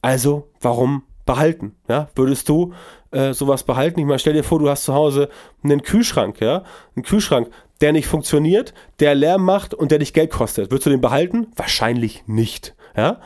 Also, 0.00 0.50
warum 0.60 1.04
behalten? 1.26 1.76
Ja, 1.88 2.08
würdest 2.14 2.48
du 2.48 2.72
äh, 3.10 3.32
sowas 3.32 3.62
behalten? 3.64 4.00
Ich 4.00 4.06
meine, 4.06 4.18
stell 4.18 4.32
dir 4.34 4.44
vor, 4.44 4.58
du 4.58 4.68
hast 4.68 4.84
zu 4.84 4.94
Hause 4.94 5.28
einen 5.62 5.82
Kühlschrank, 5.82 6.40
ja, 6.40 6.64
einen 6.96 7.04
Kühlschrank, 7.04 7.50
der 7.80 7.92
nicht 7.92 8.06
funktioniert, 8.06 8.74
der 9.00 9.14
Lärm 9.14 9.44
macht 9.44 9.74
und 9.74 9.90
der 9.90 9.98
dich 9.98 10.12
Geld 10.12 10.30
kostet. 10.30 10.70
Würdest 10.70 10.86
du 10.86 10.90
den 10.90 11.00
behalten? 11.00 11.48
Wahrscheinlich 11.56 12.24
nicht, 12.26 12.74
ja. 12.96 13.20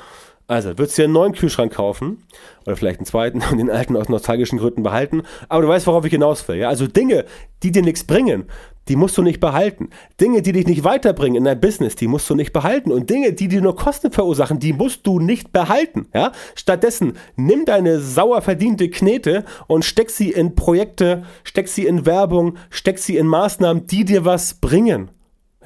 Also, 0.50 0.70
würdest 0.78 0.96
du 0.96 1.02
dir 1.02 1.04
einen 1.04 1.12
neuen 1.12 1.34
Kühlschrank 1.34 1.74
kaufen 1.74 2.24
oder 2.64 2.74
vielleicht 2.74 3.00
einen 3.00 3.06
zweiten 3.06 3.42
und 3.50 3.58
den 3.58 3.70
alten 3.70 3.96
aus 3.96 4.08
nostalgischen 4.08 4.58
Gründen 4.58 4.82
behalten, 4.82 5.22
aber 5.50 5.60
du 5.60 5.68
weißt, 5.68 5.86
worauf 5.86 6.06
ich 6.06 6.10
hinaus 6.10 6.48
will. 6.48 6.56
Ja? 6.56 6.70
Also 6.70 6.86
Dinge, 6.86 7.26
die 7.62 7.70
dir 7.70 7.82
nichts 7.82 8.04
bringen, 8.04 8.46
die 8.88 8.96
musst 8.96 9.18
du 9.18 9.22
nicht 9.22 9.40
behalten. 9.40 9.90
Dinge, 10.18 10.40
die 10.40 10.52
dich 10.52 10.66
nicht 10.66 10.84
weiterbringen 10.84 11.36
in 11.36 11.44
dein 11.44 11.60
Business, 11.60 11.96
die 11.96 12.06
musst 12.06 12.30
du 12.30 12.34
nicht 12.34 12.54
behalten. 12.54 12.90
Und 12.90 13.10
Dinge, 13.10 13.34
die 13.34 13.48
dir 13.48 13.60
nur 13.60 13.76
Kosten 13.76 14.10
verursachen, 14.10 14.58
die 14.58 14.72
musst 14.72 15.06
du 15.06 15.20
nicht 15.20 15.52
behalten. 15.52 16.06
Ja? 16.14 16.32
Stattdessen 16.54 17.18
nimm 17.36 17.66
deine 17.66 18.00
sauer 18.00 18.40
verdiente 18.40 18.88
Knete 18.88 19.44
und 19.66 19.84
steck 19.84 20.08
sie 20.08 20.30
in 20.30 20.54
Projekte, 20.54 21.24
steck 21.44 21.68
sie 21.68 21.84
in 21.84 22.06
Werbung, 22.06 22.56
steck 22.70 22.98
sie 22.98 23.18
in 23.18 23.26
Maßnahmen, 23.26 23.86
die 23.86 24.06
dir 24.06 24.24
was 24.24 24.54
bringen 24.54 25.10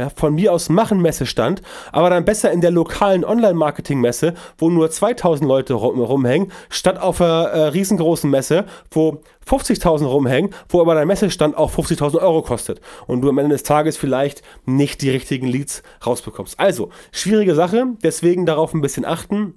ja, 0.02 0.10
von 0.14 0.34
mir 0.34 0.52
aus 0.52 0.68
machen 0.68 1.00
Messestand, 1.00 1.62
aber 1.92 2.10
dann 2.10 2.24
besser 2.24 2.50
in 2.50 2.60
der 2.60 2.70
lokalen 2.70 3.24
Online-Marketing-Messe, 3.24 4.34
wo 4.58 4.68
nur 4.68 4.90
2000 4.90 5.48
Leute 5.48 5.74
rum, 5.74 6.00
rumhängen, 6.00 6.50
statt 6.70 7.00
auf 7.00 7.20
einer 7.20 7.44
äh, 7.44 7.68
riesengroßen 7.68 8.28
Messe, 8.28 8.64
wo 8.90 9.22
50.000 9.46 10.04
rumhängen, 10.04 10.50
wo 10.68 10.80
aber 10.80 10.94
dein 10.94 11.06
Messestand 11.06 11.56
auch 11.56 11.72
50.000 11.72 12.20
Euro 12.20 12.42
kostet 12.42 12.80
und 13.06 13.20
du 13.20 13.28
am 13.28 13.38
Ende 13.38 13.54
des 13.54 13.62
Tages 13.62 13.96
vielleicht 13.96 14.42
nicht 14.66 15.02
die 15.02 15.10
richtigen 15.10 15.46
Leads 15.46 15.82
rausbekommst. 16.04 16.58
Also, 16.58 16.90
schwierige 17.12 17.54
Sache, 17.54 17.86
deswegen 18.02 18.44
darauf 18.44 18.74
ein 18.74 18.80
bisschen 18.80 19.04
achten. 19.04 19.54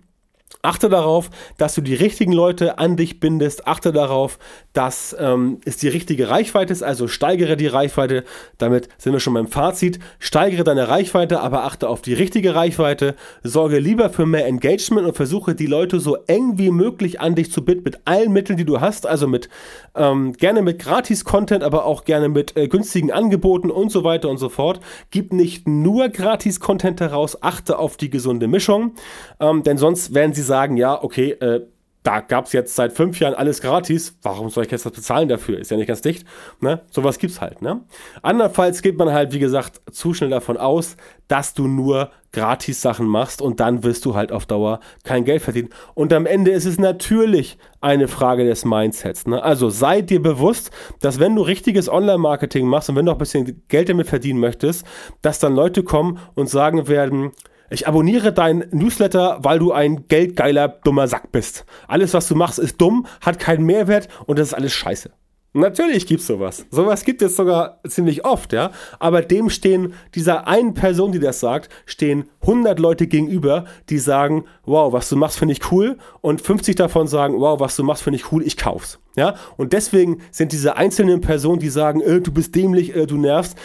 Achte 0.65 0.89
darauf, 0.89 1.29
dass 1.58 1.75
du 1.75 1.81
die 1.81 1.95
richtigen 1.95 2.31
Leute 2.31 2.79
an 2.79 2.95
dich 2.97 3.19
bindest. 3.19 3.67
Achte 3.67 3.91
darauf, 3.91 4.39
dass 4.73 5.15
ähm, 5.19 5.60
es 5.65 5.77
die 5.77 5.88
richtige 5.88 6.29
Reichweite 6.29 6.73
ist. 6.73 6.84
Also 6.84 7.08
steigere 7.08 7.55
die 7.55 7.67
Reichweite. 7.67 8.23
Damit 8.58 8.89
sind 8.97 9.13
wir 9.13 9.19
schon 9.19 9.34
beim 9.34 9.47
Fazit. 9.47 9.99
Steigere 10.19 10.63
deine 10.63 10.88
Reichweite, 10.88 11.39
aber 11.39 11.63
achte 11.63 11.88
auf 11.88 12.01
die 12.01 12.13
richtige 12.13 12.55
Reichweite. 12.55 13.15
Sorge 13.43 13.79
lieber 13.79 14.10
für 14.10 14.25
mehr 14.25 14.45
Engagement 14.45 15.08
und 15.08 15.15
versuche 15.15 15.55
die 15.55 15.67
Leute 15.67 15.99
so 15.99 16.17
eng 16.27 16.58
wie 16.58 16.71
möglich 16.71 17.19
an 17.21 17.36
dich 17.36 17.51
zu 17.51 17.63
binden 17.63 17.84
mit 17.84 17.99
allen 18.05 18.31
Mitteln, 18.31 18.58
die 18.58 18.65
du 18.65 18.81
hast. 18.81 19.05
Also 19.05 19.27
mit 19.27 19.49
ähm, 19.95 20.34
gerne 20.34 20.62
mit 20.62 20.79
Gratis-Content, 20.79 21.63
aber 21.63 21.86
auch 21.86 22.05
gerne 22.05 22.29
mit 22.29 22.55
äh, 22.58 22.67
günstigen 22.67 23.12
Angeboten 23.12 23.69
und 23.71 23.91
so 23.91 24.03
weiter 24.03 24.29
und 24.29 24.38
so 24.38 24.49
fort. 24.49 24.79
Gib 25.12 25.31
nicht 25.31 25.67
nur 25.67 26.10
Gratis-Content 26.10 27.01
heraus. 27.01 27.41
Achte 27.41 27.77
auf 27.77 27.97
die 27.97 28.10
gesunde 28.10 28.47
Mischung, 28.47 28.93
ähm, 29.39 29.63
denn 29.63 29.77
sonst 29.77 30.13
werden 30.13 30.34
sie 30.34 30.41
sagen 30.45 30.77
ja, 30.77 31.01
okay, 31.03 31.31
äh, 31.31 31.67
da 32.05 32.19
gab 32.19 32.45
es 32.45 32.53
jetzt 32.53 32.75
seit 32.75 32.93
fünf 32.93 33.19
Jahren 33.19 33.34
alles 33.34 33.62
gratis, 33.62 34.15
warum 34.21 34.49
soll 34.49 34.65
ich 34.65 34.71
jetzt 34.71 34.86
das 34.86 34.93
bezahlen 34.93 35.27
dafür? 35.27 35.58
Ist 35.58 35.71
ja 35.71 35.77
nicht 35.77 35.88
ganz 35.88 36.03
dicht. 36.03 36.25
Ne? 36.62 36.81
Sowas 36.91 37.17
gibt's 37.17 37.41
halt. 37.41 37.63
Ne? 37.63 37.81
Andernfalls 38.21 38.84
geht 38.84 38.97
man 38.97 39.12
halt, 39.12 39.34
wie 39.34 39.39
gesagt, 39.39 39.81
zu 39.91 40.13
schnell 40.13 40.29
davon 40.29 40.58
aus, 40.58 40.97
dass 41.27 41.55
du 41.55 41.67
nur 41.67 42.12
gratis 42.31 42.79
Sachen 42.79 43.08
machst 43.08 43.41
und 43.41 43.60
dann 43.60 43.84
wirst 43.84 44.05
du 44.05 44.13
halt 44.13 44.31
auf 44.31 44.45
Dauer 44.45 44.81
kein 45.03 45.25
Geld 45.25 45.41
verdienen. 45.41 45.69
Und 45.95 46.13
am 46.13 46.27
Ende 46.27 46.51
ist 46.51 46.65
es 46.65 46.77
natürlich 46.77 47.58
eine 47.81 48.08
Frage 48.08 48.45
des 48.45 48.65
Mindsets. 48.65 49.25
Ne? 49.25 49.41
Also 49.41 49.71
sei 49.71 50.01
dir 50.01 50.21
bewusst, 50.21 50.69
dass 50.99 51.19
wenn 51.19 51.36
du 51.36 51.41
richtiges 51.41 51.89
Online-Marketing 51.89 52.67
machst 52.67 52.88
und 52.89 52.97
wenn 52.97 53.08
du 53.08 53.13
auch 53.13 53.15
ein 53.15 53.19
bisschen 53.19 53.63
Geld 53.67 53.89
damit 53.89 54.08
verdienen 54.08 54.39
möchtest, 54.39 54.86
dass 55.23 55.39
dann 55.39 55.55
Leute 55.55 55.81
kommen 55.81 56.19
und 56.36 56.51
sagen 56.51 56.88
werden, 56.88 57.31
Ich 57.69 57.88
abonniere 57.88 58.32
dein 58.32 58.65
Newsletter, 58.71 59.39
weil 59.41 59.60
du 59.60 59.71
ein 59.71 60.08
geldgeiler, 60.08 60.67
dummer 60.67 61.08
Sack 61.08 61.32
bist. 61.32 61.65
Alles, 61.88 62.13
was 62.13 62.28
du 62.28 62.36
machst, 62.36 62.60
ist 62.60 62.80
dumm, 62.80 63.08
hat 63.21 63.39
keinen 63.39 63.65
Mehrwert 63.65 64.08
und 64.25 64.38
das 64.38 64.49
ist 64.49 64.54
alles 64.54 64.73
scheiße. 64.73 65.10
Natürlich 65.58 66.06
gibt's 66.06 66.28
sowas. 66.28 66.65
Sowas 66.69 67.06
gibt 67.06 67.21
es 67.21 67.38
sogar 67.38 67.80
ziemlich 67.88 68.25
oft, 68.25 68.51
ja. 68.51 68.71
Aber 68.99 69.21
dem 69.21 69.49
stehen, 69.49 69.93
dieser 70.13 70.47
einen 70.47 70.73
Person, 70.73 71.13
die 71.13 71.19
das 71.19 71.39
sagt, 71.39 71.69
stehen 71.86 72.25
100 72.41 72.78
Leute 72.78 73.08
gegenüber, 73.08 73.63
die 73.89 73.97
sagen, 73.97 74.43
wow, 74.65 74.91
was 74.91 75.08
du 75.08 75.15
machst, 75.15 75.39
finde 75.39 75.54
ich 75.54 75.71
cool. 75.71 75.97
Und 76.19 76.41
50 76.41 76.75
davon 76.75 77.08
sagen, 77.08 77.39
wow, 77.39 77.58
was 77.58 77.78
du 77.78 77.84
machst, 77.84 78.04
finde 78.04 78.17
ich 78.17 78.34
cool, 78.34 78.43
ich 78.43 78.58
kauf's. 78.58 78.99
Ja. 79.15 79.36
Und 79.56 79.71
deswegen 79.71 80.17
sind 80.30 80.51
diese 80.51 80.75
einzelnen 80.75 81.21
Personen, 81.21 81.60
die 81.60 81.69
sagen, 81.69 82.01
äh, 82.01 82.19
du 82.19 82.34
bist 82.34 82.54
dämlich, 82.54 82.93
äh, 82.93 83.06
du 83.06 83.15
nervst, 83.15 83.58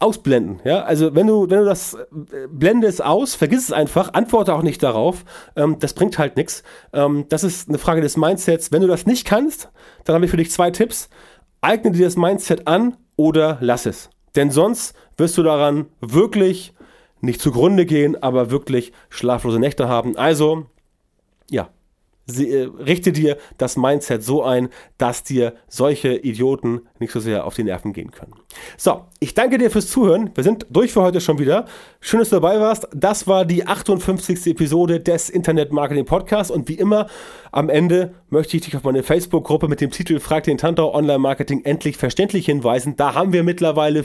ausblenden. 0.00 0.60
Ja? 0.64 0.82
Also 0.82 1.14
wenn 1.14 1.26
du, 1.26 1.48
wenn 1.50 1.58
du 1.58 1.64
das 1.64 1.94
äh, 1.94 2.48
blende 2.50 2.86
es 2.86 3.00
aus, 3.00 3.34
vergiss 3.34 3.64
es 3.64 3.72
einfach, 3.72 4.14
antworte 4.14 4.54
auch 4.54 4.62
nicht 4.62 4.82
darauf. 4.82 5.24
Ähm, 5.54 5.78
das 5.78 5.94
bringt 5.94 6.18
halt 6.18 6.36
nichts. 6.36 6.62
Ähm, 6.92 7.26
das 7.28 7.44
ist 7.44 7.68
eine 7.68 7.78
Frage 7.78 8.00
des 8.00 8.16
Mindsets. 8.16 8.72
Wenn 8.72 8.82
du 8.82 8.88
das 8.88 9.06
nicht 9.06 9.26
kannst, 9.26 9.70
dann 10.04 10.14
habe 10.14 10.24
ich 10.24 10.30
für 10.30 10.36
dich 10.36 10.50
zwei 10.50 10.70
Tipps. 10.70 11.08
Eigne 11.60 11.92
dir 11.92 12.04
das 12.04 12.16
Mindset 12.16 12.66
an 12.66 12.96
oder 13.16 13.58
lass 13.60 13.86
es. 13.86 14.10
Denn 14.34 14.50
sonst 14.50 14.94
wirst 15.16 15.38
du 15.38 15.42
daran 15.42 15.86
wirklich 16.00 16.74
nicht 17.20 17.40
zugrunde 17.40 17.86
gehen, 17.86 18.22
aber 18.22 18.50
wirklich 18.50 18.92
schlaflose 19.08 19.58
Nächte 19.58 19.88
haben. 19.88 20.16
Also, 20.16 20.66
ja, 21.50 21.70
sie, 22.26 22.50
äh, 22.50 22.68
richte 22.78 23.12
dir 23.12 23.38
das 23.56 23.76
Mindset 23.76 24.22
so 24.22 24.42
ein, 24.42 24.68
dass 24.98 25.22
dir 25.22 25.54
solche 25.68 26.14
Idioten 26.16 26.82
nicht 26.98 27.12
so 27.12 27.20
sehr 27.20 27.46
auf 27.46 27.54
die 27.54 27.64
Nerven 27.64 27.92
gehen 27.92 28.10
können. 28.10 28.34
So, 28.76 29.02
ich 29.20 29.34
danke 29.34 29.58
dir 29.58 29.70
fürs 29.70 29.88
Zuhören. 29.88 30.30
Wir 30.34 30.44
sind 30.44 30.66
durch 30.70 30.92
für 30.92 31.02
heute 31.02 31.20
schon 31.20 31.38
wieder. 31.38 31.66
Schön, 32.00 32.20
dass 32.20 32.30
du 32.30 32.36
dabei 32.36 32.60
warst. 32.60 32.88
Das 32.94 33.26
war 33.26 33.44
die 33.44 33.66
58. 33.66 34.46
Episode 34.46 35.00
des 35.00 35.30
Internet 35.30 35.72
Marketing 35.72 36.04
Podcasts 36.04 36.50
und 36.50 36.68
wie 36.68 36.74
immer 36.74 37.06
am 37.52 37.68
Ende 37.68 38.14
möchte 38.28 38.56
ich 38.56 38.64
dich 38.64 38.76
auf 38.76 38.82
meine 38.82 39.02
Facebook-Gruppe 39.02 39.68
mit 39.68 39.80
dem 39.80 39.90
Titel 39.90 40.18
Frag 40.20 40.44
den 40.44 40.58
Tantau 40.58 40.94
Online 40.94 41.18
Marketing 41.18 41.64
endlich 41.64 41.96
verständlich 41.96 42.46
hinweisen. 42.46 42.96
Da 42.96 43.14
haben 43.14 43.32
wir 43.32 43.44
mittlerweile 43.44 44.04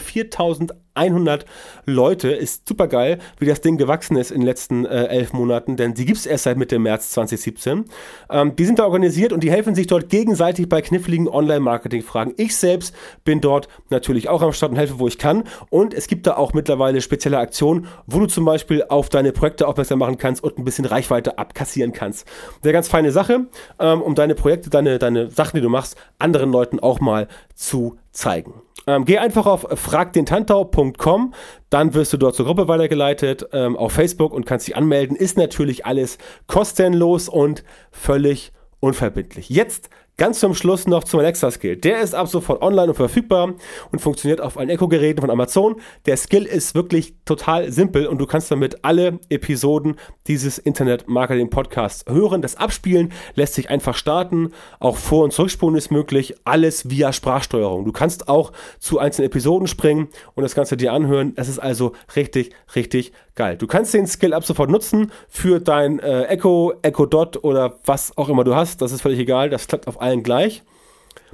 4100 0.95 1.45
Leute. 1.86 2.30
Ist 2.30 2.67
super 2.67 2.88
geil, 2.88 3.19
wie 3.39 3.45
das 3.45 3.62
Ding 3.62 3.77
gewachsen 3.77 4.15
ist 4.17 4.32
in 4.32 4.41
den 4.41 4.45
letzten 4.45 4.86
äh, 4.86 5.06
elf 5.06 5.34
Monaten, 5.34 5.77
denn 5.77 5.95
sie 5.95 6.06
gibt 6.06 6.19
es 6.19 6.25
erst 6.25 6.43
seit 6.43 6.58
Mitte 6.58 6.80
März 6.80 7.12
2017. 7.12 7.86
Ähm, 8.30 8.56
die 8.56 8.65
sind 8.65 8.80
da 8.80 8.86
organisiert 8.86 9.34
und 9.34 9.43
die 9.43 9.51
helfen 9.51 9.75
sich 9.75 9.88
dort 9.88 10.10
gegenseitig 10.10 10.69
bei 10.69 10.82
kniffligen 10.82 11.27
Online-Marketing-Fragen. 11.27 12.34
Ich 12.38 12.56
selbst 12.56 12.95
bin 13.23 13.41
dort 13.41 13.67
natürlich 13.89 14.30
auch 14.30 14.41
am 14.41 14.54
Start 14.54 14.71
und 14.71 14.77
helfe, 14.77 14.99
wo 14.99 15.08
ich 15.08 15.17
kann. 15.17 15.43
Und 15.69 15.93
es 15.93 16.08
gibt 16.08 16.27
da 16.27 16.36
auch 16.36 16.54
mittlerweile 16.54 17.01
spezielle 17.01 17.39
Aktionen, 17.39 17.88
wo 18.06 18.19
du 18.19 18.25
zum 18.25 18.45
Beispiel 18.45 18.84
auf 18.88 19.10
deine 19.10 19.32
Projekte 19.32 19.67
aufmerksam 19.67 19.99
machen 19.99 20.17
kannst 20.17 20.43
und 20.43 20.58
ein 20.58 20.63
bisschen 20.63 20.86
Reichweite 20.86 21.38
abkassieren 21.38 21.93
kannst. 21.93 22.27
Eine 22.63 22.73
ganz 22.73 22.88
feine 22.88 23.12
Sache, 23.12 23.47
ähm, 23.80 24.01
um 24.01 24.15
deine 24.15 24.36
Projekte, 24.36 24.69
deine, 24.69 24.99
deine 24.99 25.30
Sachen, 25.30 25.58
die 25.58 25.62
du 25.62 25.69
machst, 25.69 25.95
anderen 26.19 26.51
Leuten 26.51 26.80
auch 26.80 26.99
mal 26.99 27.27
zu 27.56 27.97
zeigen. 28.12 28.62
Ähm, 28.88 29.06
geh 29.06 29.19
einfach 29.19 29.45
auf 29.45 29.67
fragdentantau.com, 29.74 31.34
dann 31.69 31.93
wirst 31.93 32.13
du 32.13 32.17
dort 32.17 32.36
zur 32.36 32.45
Gruppe 32.45 32.67
weitergeleitet 32.67 33.47
ähm, 33.54 33.78
auf 33.78 33.93
Facebook 33.93 34.34
und 34.34 34.45
kannst 34.45 34.67
dich 34.67 34.76
anmelden. 34.76 35.15
Ist 35.15 35.38
natürlich 35.38 35.86
alles 35.86 36.17
kostenlos 36.47 37.30
und 37.30 37.63
völlig 37.91 38.52
unverbindlich. 38.80 39.50
Jetzt 39.50 39.89
Ganz 40.17 40.39
zum 40.39 40.54
Schluss 40.54 40.88
noch 40.88 41.04
zum 41.04 41.19
Alexa-Skill. 41.19 41.78
Der 41.78 42.02
ist 42.02 42.13
ab 42.13 42.28
sofort 42.28 42.62
online 42.62 42.89
und 42.89 42.95
verfügbar 42.95 43.56
und 43.91 44.00
funktioniert 44.00 44.39
auf 44.39 44.58
allen 44.58 44.69
Echo-Geräten 44.69 45.21
von 45.21 45.32
Amazon. 45.32 45.82
Der 46.06 46.15
Skill 46.15 46.45
ist 46.45 46.76
wirklich 46.76 47.15
total 47.26 47.71
simpel 47.71 48.06
und 48.06 48.19
du 48.19 48.28
kannst 48.28 48.52
damit 48.52 48.86
alle 48.86 49.19
Episoden 49.30 49.95
dieses 50.28 50.60
Internet-Marketing-Podcasts 50.60 52.06
hören. 52.08 52.43
Das 52.43 52.56
Abspielen 52.56 53.12
lässt 53.34 53.56
sich 53.56 53.71
einfach 53.71 53.95
starten. 53.95 54.52
Auch 54.80 54.97
Vor- 54.97 55.24
und 55.24 55.34
Zurückspulen 55.34 55.76
ist 55.76 55.89
möglich. 55.89 56.36
Alles 56.43 56.89
via 56.89 57.13
Sprachsteuerung. 57.13 57.86
Du 57.86 57.91
kannst 57.91 58.28
auch 58.28 58.52
zu 58.80 59.00
einzelnen 59.00 59.28
Episoden 59.28 59.65
springen 59.65 60.10
und 60.36 60.43
das 60.43 60.54
Ganze 60.54 60.78
dir 60.78 60.93
anhören. 60.93 61.34
Es 61.36 61.50
ist 61.50 61.58
also 61.58 61.93
richtig, 62.15 62.52
richtig 62.76 63.12
geil. 63.36 63.58
Du 63.58 63.67
kannst 63.67 63.94
den 63.94 64.08
Skill 64.08 64.34
ab 64.34 64.46
sofort 64.46 64.70
nutzen 64.70 65.12
für 65.28 65.60
dein 65.60 66.00
äh, 66.00 66.24
Echo, 66.24 66.74
Echo 66.82 67.06
Dot 67.06 67.44
oder 67.44 67.80
was 67.86 68.17
auch 68.17 68.30
immer 68.30 68.44
du 68.44 68.56
hast. 68.56 68.82
Das 68.82 68.91
ist 68.91 69.02
völlig 69.02 69.20
egal. 69.20 69.50
Das 69.50 69.67
klappt 69.67 69.88
auf 69.88 70.02
allen 70.02 70.24
gleich. 70.24 70.63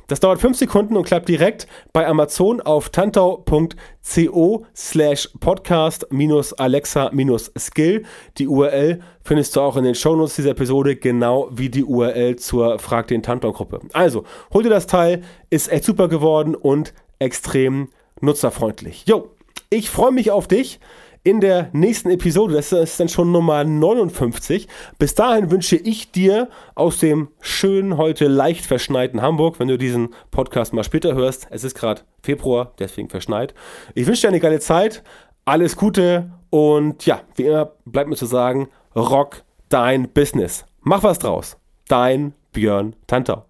Das 0.07 0.21
dauert 0.21 0.39
5 0.39 0.57
Sekunden 0.57 0.95
und 0.95 1.03
klappt 1.03 1.27
direkt 1.27 1.67
bei 1.91 2.07
Amazon 2.07 2.61
auf 2.61 2.89
tantau.co 2.89 4.65
slash 4.73 5.29
podcast 5.41 6.07
minus 6.11 6.53
Alexa 6.53 7.09
minus 7.11 7.51
Skill. 7.57 8.05
Die 8.37 8.47
URL 8.47 9.01
findest 9.21 9.57
du 9.57 9.59
auch 9.59 9.75
in 9.75 9.83
den 9.83 9.95
Shownotes 9.95 10.37
dieser 10.37 10.51
Episode, 10.51 10.95
genau 10.95 11.49
wie 11.51 11.67
die 11.67 11.83
URL 11.83 12.37
zur 12.37 12.79
Frag 12.79 13.07
den 13.07 13.21
Tantau 13.21 13.51
Gruppe. 13.51 13.81
Also, 13.91 14.23
hol 14.53 14.63
dir 14.63 14.69
das 14.69 14.87
Teil, 14.87 15.23
ist 15.49 15.69
echt 15.69 15.83
super 15.83 16.07
geworden 16.07 16.55
und 16.55 16.93
extrem 17.19 17.89
nutzerfreundlich. 18.21 19.03
Jo, 19.07 19.31
ich 19.69 19.89
freue 19.89 20.13
mich 20.13 20.31
auf 20.31 20.47
dich 20.47 20.79
in 21.27 21.41
der 21.41 21.69
nächsten 21.73 22.09
Episode. 22.09 22.53
Das 22.53 22.71
ist 22.71 23.01
dann 23.01 23.09
schon 23.09 23.33
Nummer 23.33 23.65
59. 23.65 24.65
Bis 24.97 25.13
dahin 25.13 25.51
wünsche 25.51 25.75
ich 25.75 26.09
dir 26.13 26.47
aus 26.73 26.99
dem 26.99 27.27
schönen, 27.41 27.97
heute 27.97 28.29
leicht 28.29 28.65
verschneiten 28.65 29.21
Hamburg, 29.21 29.59
wenn 29.59 29.67
du 29.67 29.77
diesen 29.77 30.15
Podcast 30.31 30.71
mal 30.71 30.85
später 30.85 31.15
hörst. 31.15 31.47
Es 31.49 31.65
ist 31.65 31.75
gerade 31.75 32.03
Februar, 32.23 32.71
deswegen 32.79 33.09
verschneit. 33.09 33.53
Ich 33.93 34.07
wünsche 34.07 34.21
dir 34.21 34.27
eine 34.29 34.39
geile 34.39 34.61
Zeit. 34.61 35.03
Alles 35.43 35.75
Gute 35.75 36.31
und 36.49 37.05
ja, 37.05 37.19
wie 37.35 37.43
immer 37.43 37.73
bleibt 37.83 38.09
mir 38.09 38.15
zu 38.15 38.25
sagen, 38.25 38.69
rock 38.95 39.43
dein 39.67 40.07
Business. 40.07 40.63
Mach 40.79 41.03
was 41.03 41.19
draus. 41.19 41.57
Dein 41.89 42.35
Björn 42.53 42.95
Tantau. 43.05 43.43